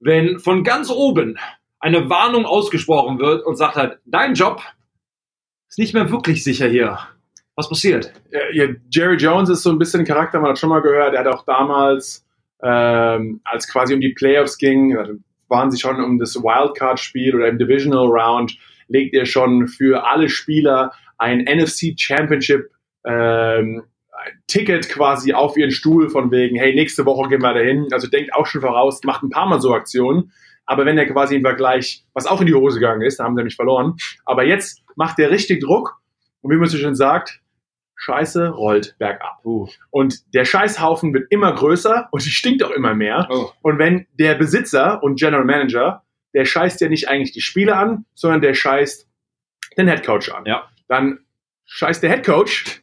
[0.00, 1.38] wenn von ganz oben
[1.78, 4.62] eine Warnung ausgesprochen wird und sagt halt, dein Job
[5.68, 7.00] ist nicht mehr wirklich sicher hier.
[7.56, 8.12] Was passiert?
[8.90, 11.14] Jerry Jones ist so ein bisschen ein Charakter, man hat schon mal gehört.
[11.14, 12.26] Er hat auch damals,
[12.62, 15.14] ähm, als quasi um die Playoffs ging, also
[15.48, 18.56] waren sie schon um das Wildcard-Spiel oder im Divisional Round,
[18.88, 22.70] legt er schon für alle Spieler ein NFC Championship
[23.06, 23.84] ähm,
[24.46, 27.88] Ticket quasi auf ihren Stuhl von wegen, hey, nächste Woche gehen wir dahin.
[27.92, 30.32] Also denkt auch schon voraus, macht ein paar Mal so Aktionen.
[30.66, 33.34] Aber wenn er quasi im Vergleich, was auch in die Hose gegangen ist, da haben
[33.34, 33.96] sie nämlich verloren.
[34.24, 36.00] Aber jetzt macht er richtig Druck.
[36.40, 37.40] Und wie man so schön sagt,
[38.04, 39.40] Scheiße rollt bergab.
[39.44, 39.66] Uh.
[39.90, 43.26] Und der Scheißhaufen wird immer größer und sie stinkt auch immer mehr.
[43.30, 43.50] Oh.
[43.62, 46.02] Und wenn der Besitzer und General Manager,
[46.34, 49.08] der scheißt ja nicht eigentlich die Spiele an, sondern der scheißt
[49.78, 50.44] den Headcoach an.
[50.44, 50.64] Ja.
[50.86, 51.20] Dann
[51.64, 52.82] scheißt der Headcoach,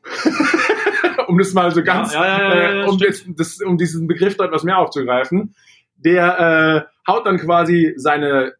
[1.28, 4.46] um das mal so ganz, ja, ja, äh, um, das, das, um diesen Begriff da
[4.46, 5.54] etwas mehr aufzugreifen,
[5.98, 8.54] der äh, haut dann quasi seine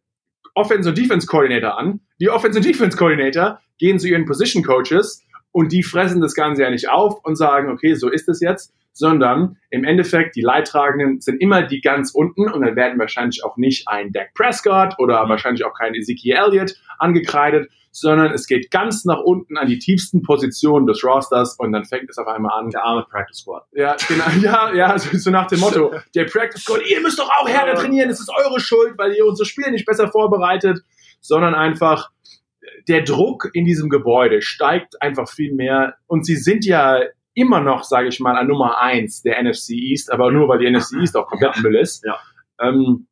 [0.54, 2.00] Offense- und Defense-Coordinator an.
[2.20, 6.88] Die Offense- und Defense-Coordinator gehen zu ihren Position-Coaches und die fressen das Ganze ja nicht
[6.88, 11.62] auf und sagen, okay, so ist es jetzt, sondern im Endeffekt, die Leidtragenden sind immer
[11.62, 15.30] die ganz unten und dann werden wahrscheinlich auch nicht ein Dak Prescott oder mhm.
[15.30, 20.22] wahrscheinlich auch kein Ezekiel Elliott angekreidet, sondern es geht ganz nach unten an die tiefsten
[20.22, 22.70] Positionen des Rosters und dann fängt es auf einmal an.
[22.70, 23.64] Der arme Practice Squad.
[23.72, 27.30] Ja, genau, ja, ja, so, so nach dem Motto, der Practice Squad, ihr müsst doch
[27.30, 30.80] auch härter trainieren, es ist eure Schuld, weil ihr unser Spiel nicht besser vorbereitet,
[31.20, 32.10] sondern einfach,
[32.88, 37.00] der Druck in diesem Gebäude steigt einfach viel mehr und sie sind ja
[37.34, 40.70] immer noch, sage ich mal, an Nummer eins der NFC East, aber nur weil die
[40.70, 42.04] NFC East auch komplett Müll ist.
[42.04, 42.18] Ja.
[42.60, 43.06] Ähm,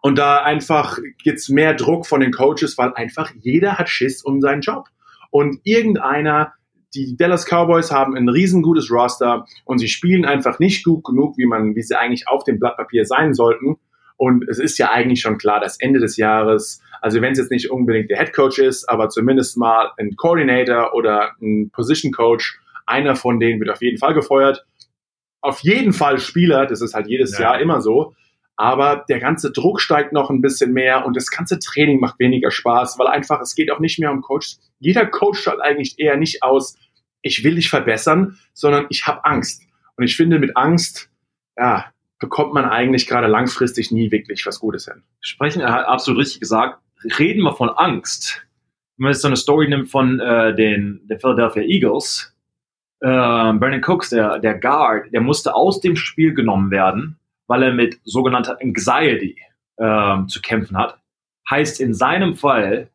[0.00, 4.40] und da einfach gibt's mehr Druck von den Coaches, weil einfach jeder hat Schiss um
[4.40, 4.84] seinen Job.
[5.30, 6.52] Und irgendeiner,
[6.94, 11.46] die Dallas Cowboys haben ein riesengutes Roster und sie spielen einfach nicht gut genug, wie
[11.46, 13.76] man, wie sie eigentlich auf dem Blatt Papier sein sollten.
[14.18, 17.52] Und es ist ja eigentlich schon klar, dass Ende des Jahres, also wenn es jetzt
[17.52, 22.60] nicht unbedingt der Head Coach ist, aber zumindest mal ein Coordinator oder ein Position Coach,
[22.84, 24.66] einer von denen wird auf jeden Fall gefeuert.
[25.40, 27.44] Auf jeden Fall Spieler, das ist halt jedes ja.
[27.44, 28.14] Jahr immer so.
[28.56, 32.50] Aber der ganze Druck steigt noch ein bisschen mehr und das ganze Training macht weniger
[32.50, 34.56] Spaß, weil einfach, es geht auch nicht mehr um Coach.
[34.80, 36.76] Jeder Coach schaut eigentlich eher nicht aus,
[37.22, 39.62] ich will dich verbessern, sondern ich habe Angst.
[39.96, 41.08] Und ich finde, mit Angst,
[41.56, 45.02] ja, bekommt man eigentlich gerade langfristig nie wirklich was Gutes hin.
[45.20, 46.80] Sprechen, er hat absolut richtig gesagt,
[47.18, 48.44] reden wir von Angst.
[48.96, 52.34] Wenn man jetzt so eine Story nimmt von äh, den, den Philadelphia Eagles,
[53.00, 57.72] äh, Brandon Cooks, der, der Guard, der musste aus dem Spiel genommen werden, weil er
[57.72, 59.36] mit sogenannter Anxiety
[59.76, 60.98] äh, zu kämpfen hat.
[61.48, 62.90] Heißt in seinem Fall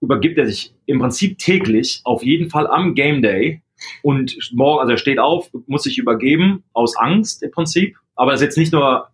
[0.00, 3.62] übergibt er sich im Prinzip täglich, auf jeden Fall am Game Day
[4.02, 7.96] und morgen, also er steht auf, muss sich übergeben, aus Angst im Prinzip.
[8.16, 9.08] Aber es ist jetzt nicht nur,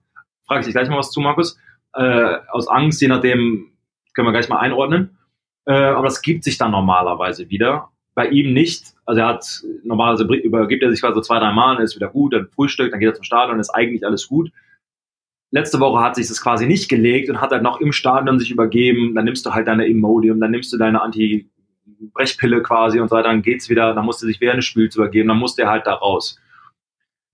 [0.47, 1.59] frage ich dich gleich mal was zu, Markus,
[1.95, 3.73] äh, aus Angst, je nachdem,
[4.15, 5.17] können wir gleich mal einordnen.
[5.67, 7.89] Äh, aber das gibt sich dann normalerweise wieder.
[8.15, 8.95] Bei ihm nicht.
[9.07, 12.09] Also er hat, normalerweise übergibt er sich quasi so zwei, drei Mal, dann ist wieder
[12.09, 14.51] gut, dann frühstückt, dann geht er zum Stadion, ist eigentlich alles gut.
[15.53, 18.51] Letzte Woche hat sich das quasi nicht gelegt und hat halt noch im Stadion sich
[18.51, 19.15] übergeben.
[19.15, 21.03] Dann nimmst du halt deine Imodium, dann nimmst du deine
[22.01, 25.29] Anti-Brechpille quasi und so weiter, dann geht's wieder, dann musste sich während des Spiels übergeben,
[25.29, 26.39] dann musste er halt da raus.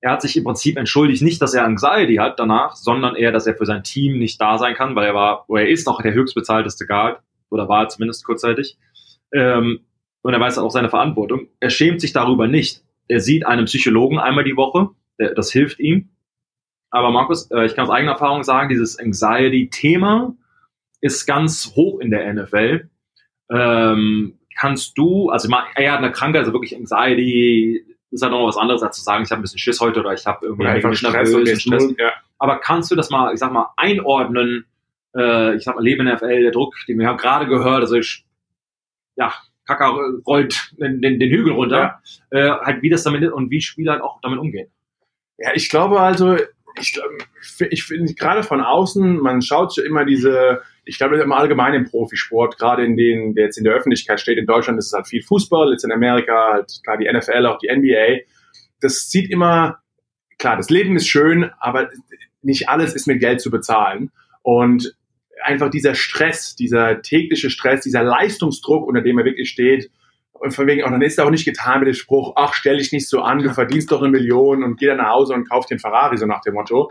[0.01, 3.47] Er hat sich im Prinzip entschuldigt, nicht, dass er Anxiety hat danach, sondern eher, dass
[3.47, 6.03] er für sein Team nicht da sein kann, weil er war, oder er ist noch
[6.03, 8.77] der höchstbezahlteste Guard, oder war zumindest kurzzeitig.
[9.33, 9.81] Ähm,
[10.23, 11.49] und er weiß auch seine Verantwortung.
[11.61, 12.83] Er schämt sich darüber nicht.
[13.09, 16.11] Er sieht einen Psychologen einmal die Woche, der, das hilft ihm.
[16.91, 20.35] Aber Markus, äh, ich kann aus eigener Erfahrung sagen, dieses Anxiety-Thema
[21.01, 22.89] ist ganz hoch in der NFL.
[23.51, 28.57] Ähm, kannst du, also er hat eine Krankheit, also wirklich Anxiety, ist halt noch was
[28.57, 30.95] anderes, als zu sagen, ich habe ein bisschen Schiss heute oder ich habe irgendwie einfach
[30.95, 31.95] Stress, nervös, Stress.
[31.99, 32.13] Ja.
[32.39, 34.65] Aber kannst du das mal, ich sag mal, einordnen?
[35.17, 37.81] Äh, ich sag mal, Leben in der FL, der Druck, den wir haben gerade gehört,
[37.81, 38.25] also ich,
[39.17, 39.33] ja,
[39.67, 42.01] Kacker rollt den, den, den Hügel runter,
[42.31, 42.39] ja.
[42.39, 44.71] äh, halt wie das damit und wie Spieler halt auch damit umgehen.
[45.39, 46.37] Ja, ich glaube also,
[46.79, 47.01] ich,
[47.71, 52.59] ich finde gerade von außen, man schaut immer diese, ich glaube im Allgemeinen im Profisport,
[52.59, 55.23] gerade in denen, der jetzt in der Öffentlichkeit steht, in Deutschland ist es halt viel
[55.23, 58.25] Fußball, jetzt in Amerika halt klar die NFL, auch die NBA.
[58.81, 59.79] Das sieht immer,
[60.39, 61.91] klar, das Leben ist schön, aber
[62.43, 64.11] nicht alles ist mit Geld zu bezahlen.
[64.43, 64.95] Und
[65.43, 69.91] einfach dieser Stress, dieser tägliche Stress, dieser Leistungsdruck, unter dem er wirklich steht,
[70.41, 72.93] und von wegen, und dann ist auch nicht getan mit dem Spruch, ach, stell dich
[72.93, 75.67] nicht so an, du verdienst doch eine Million und geh dann nach Hause und kauf
[75.67, 76.91] den Ferrari, so nach dem Motto.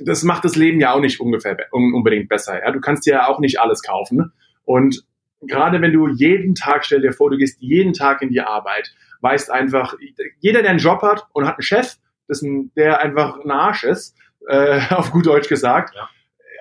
[0.00, 2.62] Das macht das Leben ja auch nicht ungefähr unbedingt besser.
[2.62, 2.70] Ja?
[2.70, 4.32] Du kannst dir ja auch nicht alles kaufen.
[4.64, 5.04] Und
[5.40, 8.92] gerade wenn du jeden Tag, stell dir vor, du gehst jeden Tag in die Arbeit,
[9.20, 9.94] weißt einfach,
[10.40, 11.94] jeder, der einen Job hat und hat einen Chef,
[12.28, 14.16] das ein, der einfach ein Arsch ist,
[14.48, 16.08] äh, auf gut Deutsch gesagt, ja.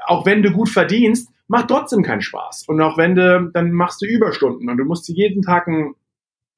[0.06, 2.66] auch wenn du gut verdienst, macht trotzdem keinen Spaß.
[2.68, 5.94] Und auch wenn du, dann machst du Überstunden und du musst jeden Tag ein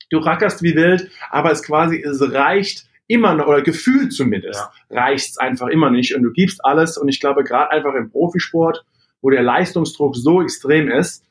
[0.09, 5.01] du rackerst wie wild, aber es quasi, es reicht immer noch, oder gefühlt zumindest, ja.
[5.01, 8.85] reicht's einfach immer nicht und du gibst alles und ich glaube gerade einfach im Profisport,
[9.21, 11.23] wo der Leistungsdruck so extrem ist,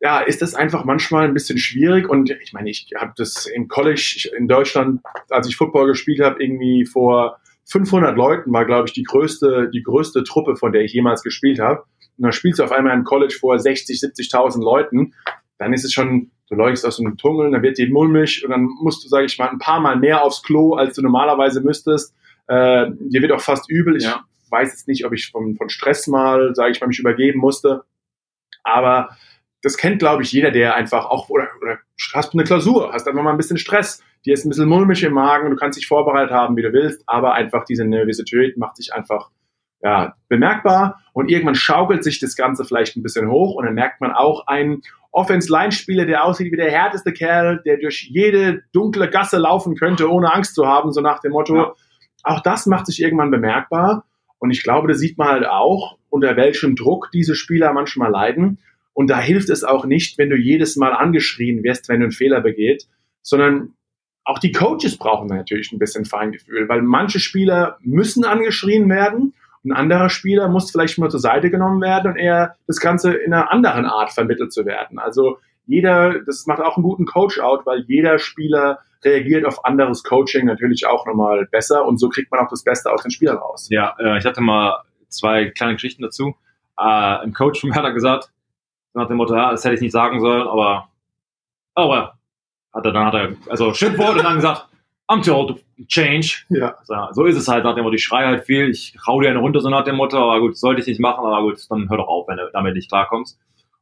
[0.00, 3.68] ja, ist das einfach manchmal ein bisschen schwierig und ich meine, ich habe das im
[3.68, 8.94] College in Deutschland, als ich Football gespielt habe, irgendwie vor 500 Leuten war, glaube ich,
[8.94, 11.82] die größte, die größte Truppe, von der ich jemals gespielt habe.
[12.16, 15.14] Und dann spielst du auf einmal im College vor 60, 70.000 Leuten.
[15.58, 18.68] Dann ist es schon du läufst aus einem Tunnel, dann wird die mulmig und dann
[18.80, 22.14] musst du, sage ich mal, ein paar Mal mehr aufs Klo, als du normalerweise müsstest.
[22.46, 23.96] Äh, dir wird auch fast übel.
[23.96, 24.24] Ich ja.
[24.50, 27.84] weiß jetzt nicht, ob ich von, von Stress mal, sage ich mal, mich übergeben musste.
[28.64, 29.16] Aber
[29.62, 31.78] das kennt, glaube ich, jeder, der einfach auch, oder, oder
[32.14, 35.02] hast du eine Klausur, hast einfach mal ein bisschen Stress, dir ist ein bisschen mulmig
[35.02, 38.76] im Magen, du kannst dich vorbereitet haben, wie du willst, aber einfach diese Nervosität macht
[38.76, 39.30] sich einfach
[39.80, 44.00] ja, bemerkbar und irgendwann schaukelt sich das Ganze vielleicht ein bisschen hoch und dann merkt
[44.00, 49.38] man auch einen Offense-Line-Spieler, der aussieht wie der härteste Kerl, der durch jede dunkle Gasse
[49.38, 51.56] laufen könnte, ohne Angst zu haben, so nach dem Motto.
[51.56, 51.74] Ja.
[52.22, 54.04] Auch das macht sich irgendwann bemerkbar
[54.38, 58.58] und ich glaube, das sieht man halt auch, unter welchem Druck diese Spieler manchmal leiden.
[58.92, 62.12] Und da hilft es auch nicht, wenn du jedes Mal angeschrien wirst, wenn du einen
[62.12, 62.88] Fehler begeht,
[63.22, 63.74] sondern
[64.24, 69.34] auch die Coaches brauchen natürlich ein bisschen Feingefühl, weil manche Spieler müssen angeschrien werden
[69.68, 73.32] ein anderer Spieler muss vielleicht mal zur Seite genommen werden und eher das Ganze in
[73.32, 74.98] einer anderen Art vermittelt zu werden.
[74.98, 80.46] Also jeder, das macht auch einen guten Coach-out, weil jeder Spieler reagiert auf anderes Coaching
[80.46, 83.68] natürlich auch nochmal besser und so kriegt man auch das Beste aus den Spielern raus.
[83.70, 86.34] Ja, äh, ich hatte mal zwei kleine Geschichten dazu.
[86.78, 88.30] Äh, ein Coach von mir hat gesagt,
[88.94, 90.88] nach dem Motto, ja, das hätte ich nicht sagen sollen, aber,
[91.74, 92.18] aber,
[92.72, 94.68] hat er, dann hat er, also Schimpfwort und dann gesagt,
[95.08, 96.44] I'm too old to change.
[96.50, 96.76] Ja.
[96.84, 99.30] So, so ist es halt nach dem Motto, ich schreie halt viel, ich hau dir
[99.30, 101.88] eine runter, so nach dem Motto, aber gut, sollte ich nicht machen, aber gut, dann
[101.88, 103.38] hör doch auf, wenn du damit nicht klarkommst.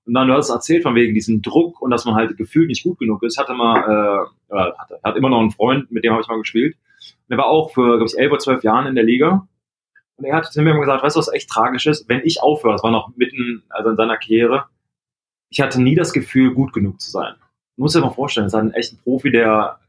[0.07, 2.85] Und dann, du hast erzählt von wegen diesem Druck und dass man halt gefühlt nicht
[2.85, 3.35] gut genug ist.
[3.35, 6.39] Ich hatte mal, äh, hatte, hat immer noch einen Freund, mit dem habe ich mal
[6.39, 6.77] gespielt.
[6.77, 9.49] Und der war auch für, glaube ich, elf oder zwölf Jahren in der Liga.
[10.14, 12.09] Und er hat zu mir immer gesagt, weißt du, was echt tragisch ist?
[12.09, 14.66] Wenn ich aufhöre, das war noch mitten, also in seiner Karriere,
[15.51, 17.35] ich hatte nie das Gefühl, gut genug zu sein.
[17.77, 19.81] Du musst dir mal vorstellen, das ist halt ein echter Profi, der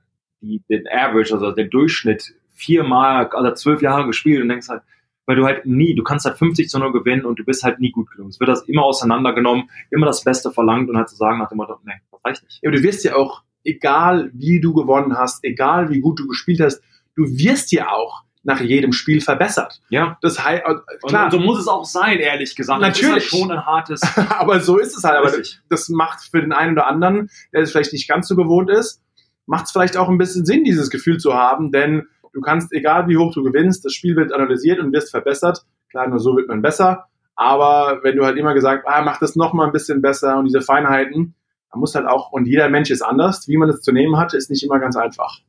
[0.47, 4.81] die, den Average, also den Durchschnitt viermal, also zwölf Jahre gespielt und denkst halt,
[5.25, 7.79] weil du halt nie, du kannst halt 50 zu 0 gewinnen und du bist halt
[7.79, 8.29] nie gut genug.
[8.29, 11.57] Es wird das immer auseinandergenommen, immer das Beste verlangt und halt zu sagen nach dem
[11.57, 12.59] Motto, nee, das reicht nicht.
[12.63, 16.61] Ja, du wirst ja auch, egal wie du gewonnen hast, egal wie gut du gespielt
[16.61, 16.81] hast,
[17.15, 19.81] du wirst ja auch nach jedem Spiel verbessert.
[19.89, 20.17] Ja.
[20.21, 20.63] Das heißt,
[21.05, 21.25] klar.
[21.25, 22.79] Und so muss es auch sein, ehrlich gesagt.
[22.79, 23.01] Natürlich.
[23.01, 24.01] Das ist halt schon ein hartes.
[24.29, 25.17] aber so ist es halt.
[25.17, 28.37] Aber das, das macht für den einen oder anderen, der es vielleicht nicht ganz so
[28.37, 29.01] gewohnt ist,
[29.47, 33.07] macht es vielleicht auch ein bisschen Sinn, dieses Gefühl zu haben, denn du kannst, egal
[33.07, 35.65] wie hoch du gewinnst, das Spiel wird analysiert und wirst verbessert.
[35.89, 37.05] Klar, nur so wird man besser.
[37.35, 40.45] Aber wenn du halt immer gesagt, ah, mach das noch mal ein bisschen besser und
[40.45, 41.35] diese Feinheiten,
[41.71, 44.33] man muss halt auch, und jeder Mensch ist anders, wie man es zu nehmen hat,
[44.33, 45.39] ist nicht immer ganz einfach.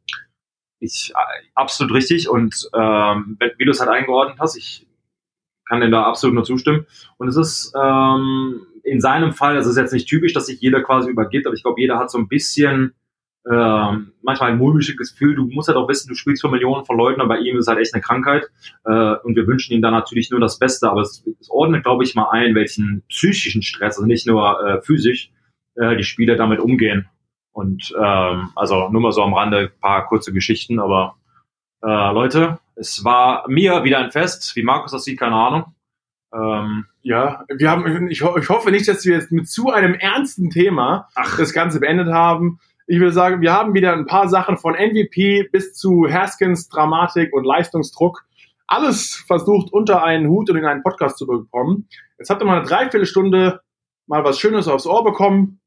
[0.80, 4.86] Ich, äh, absolut richtig und ähm, wie du es halt eingeordnet hast, ich
[5.66, 6.86] kann dem da absolut nur zustimmen.
[7.16, 10.82] Und es ist ähm, in seinem Fall, das ist jetzt nicht typisch, dass sich jeder
[10.82, 12.94] quasi übergibt, aber ich glaube, jeder hat so ein bisschen
[13.50, 15.34] ähm, manchmal ein mulmiges Gefühl.
[15.34, 17.62] Du musst halt auch wissen, du spielst für Millionen von Leuten, aber bei ihm ist
[17.62, 18.46] es halt echt eine Krankheit.
[18.84, 22.04] Äh, und wir wünschen ihm da natürlich nur das Beste, aber es, es ordnet, glaube
[22.04, 25.30] ich, mal ein, welchen psychischen Stress, also nicht nur äh, physisch,
[25.76, 27.08] äh, die Spieler damit umgehen.
[27.52, 31.16] Und ähm, also nur mal so am Rande paar kurze Geschichten, aber
[31.82, 34.54] äh, Leute, es war mir wieder ein Fest.
[34.56, 35.74] Wie Markus das sieht, keine Ahnung.
[36.32, 40.50] Ähm, ja, wir haben, ich, ich, hoffe nicht, dass wir jetzt mit zu einem ernsten
[40.50, 41.38] Thema Ach.
[41.38, 42.60] das Ganze beendet haben.
[42.88, 47.32] Ich würde sagen, wir haben wieder ein paar Sachen von MVP bis zu Haskins Dramatik
[47.32, 48.24] und Leistungsdruck.
[48.66, 51.88] Alles versucht unter einen Hut und in einen Podcast zu bekommen.
[52.18, 53.60] Jetzt habt ihr mal eine Dreiviertelstunde
[54.06, 55.60] mal was Schönes aufs Ohr bekommen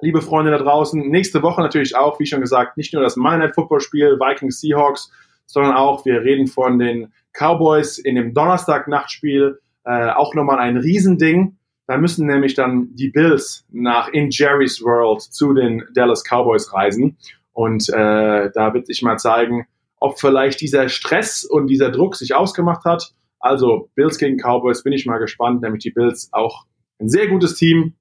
[0.00, 1.08] liebe Freunde da draußen.
[1.08, 4.60] Nächste Woche natürlich auch, wie schon gesagt, nicht nur das Monday Night Football Spiel Vikings
[4.60, 5.10] Seahawks,
[5.46, 9.60] sondern auch wir reden von den Cowboys in dem Donnerstag Nachtspiel.
[9.84, 11.56] Äh, auch nochmal ein Riesending.
[11.90, 17.16] Da müssen nämlich dann die Bills nach in Jerry's World zu den Dallas Cowboys reisen.
[17.50, 19.66] Und äh, da wird sich mal zeigen,
[19.96, 23.12] ob vielleicht dieser Stress und dieser Druck sich ausgemacht hat.
[23.40, 26.64] Also Bills gegen Cowboys bin ich mal gespannt, nämlich die Bills auch
[27.00, 27.94] ein sehr gutes Team,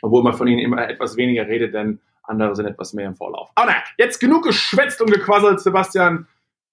[0.00, 3.50] obwohl man von ihnen immer etwas weniger redet, denn andere sind etwas mehr im Vorlauf.
[3.56, 6.26] Aber nein, jetzt genug geschwätzt und gequasselt, Sebastian.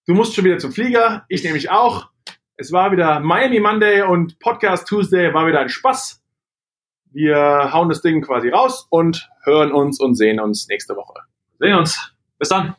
[0.07, 2.11] Du musst schon wieder zum Flieger, ich nämlich auch.
[2.55, 6.21] Es war wieder Miami Monday und Podcast Tuesday war wieder ein Spaß.
[7.15, 11.13] Wir hauen das Ding quasi raus und hören uns und sehen uns nächste Woche.
[11.59, 12.13] Sehen uns.
[12.37, 12.75] Bis dann.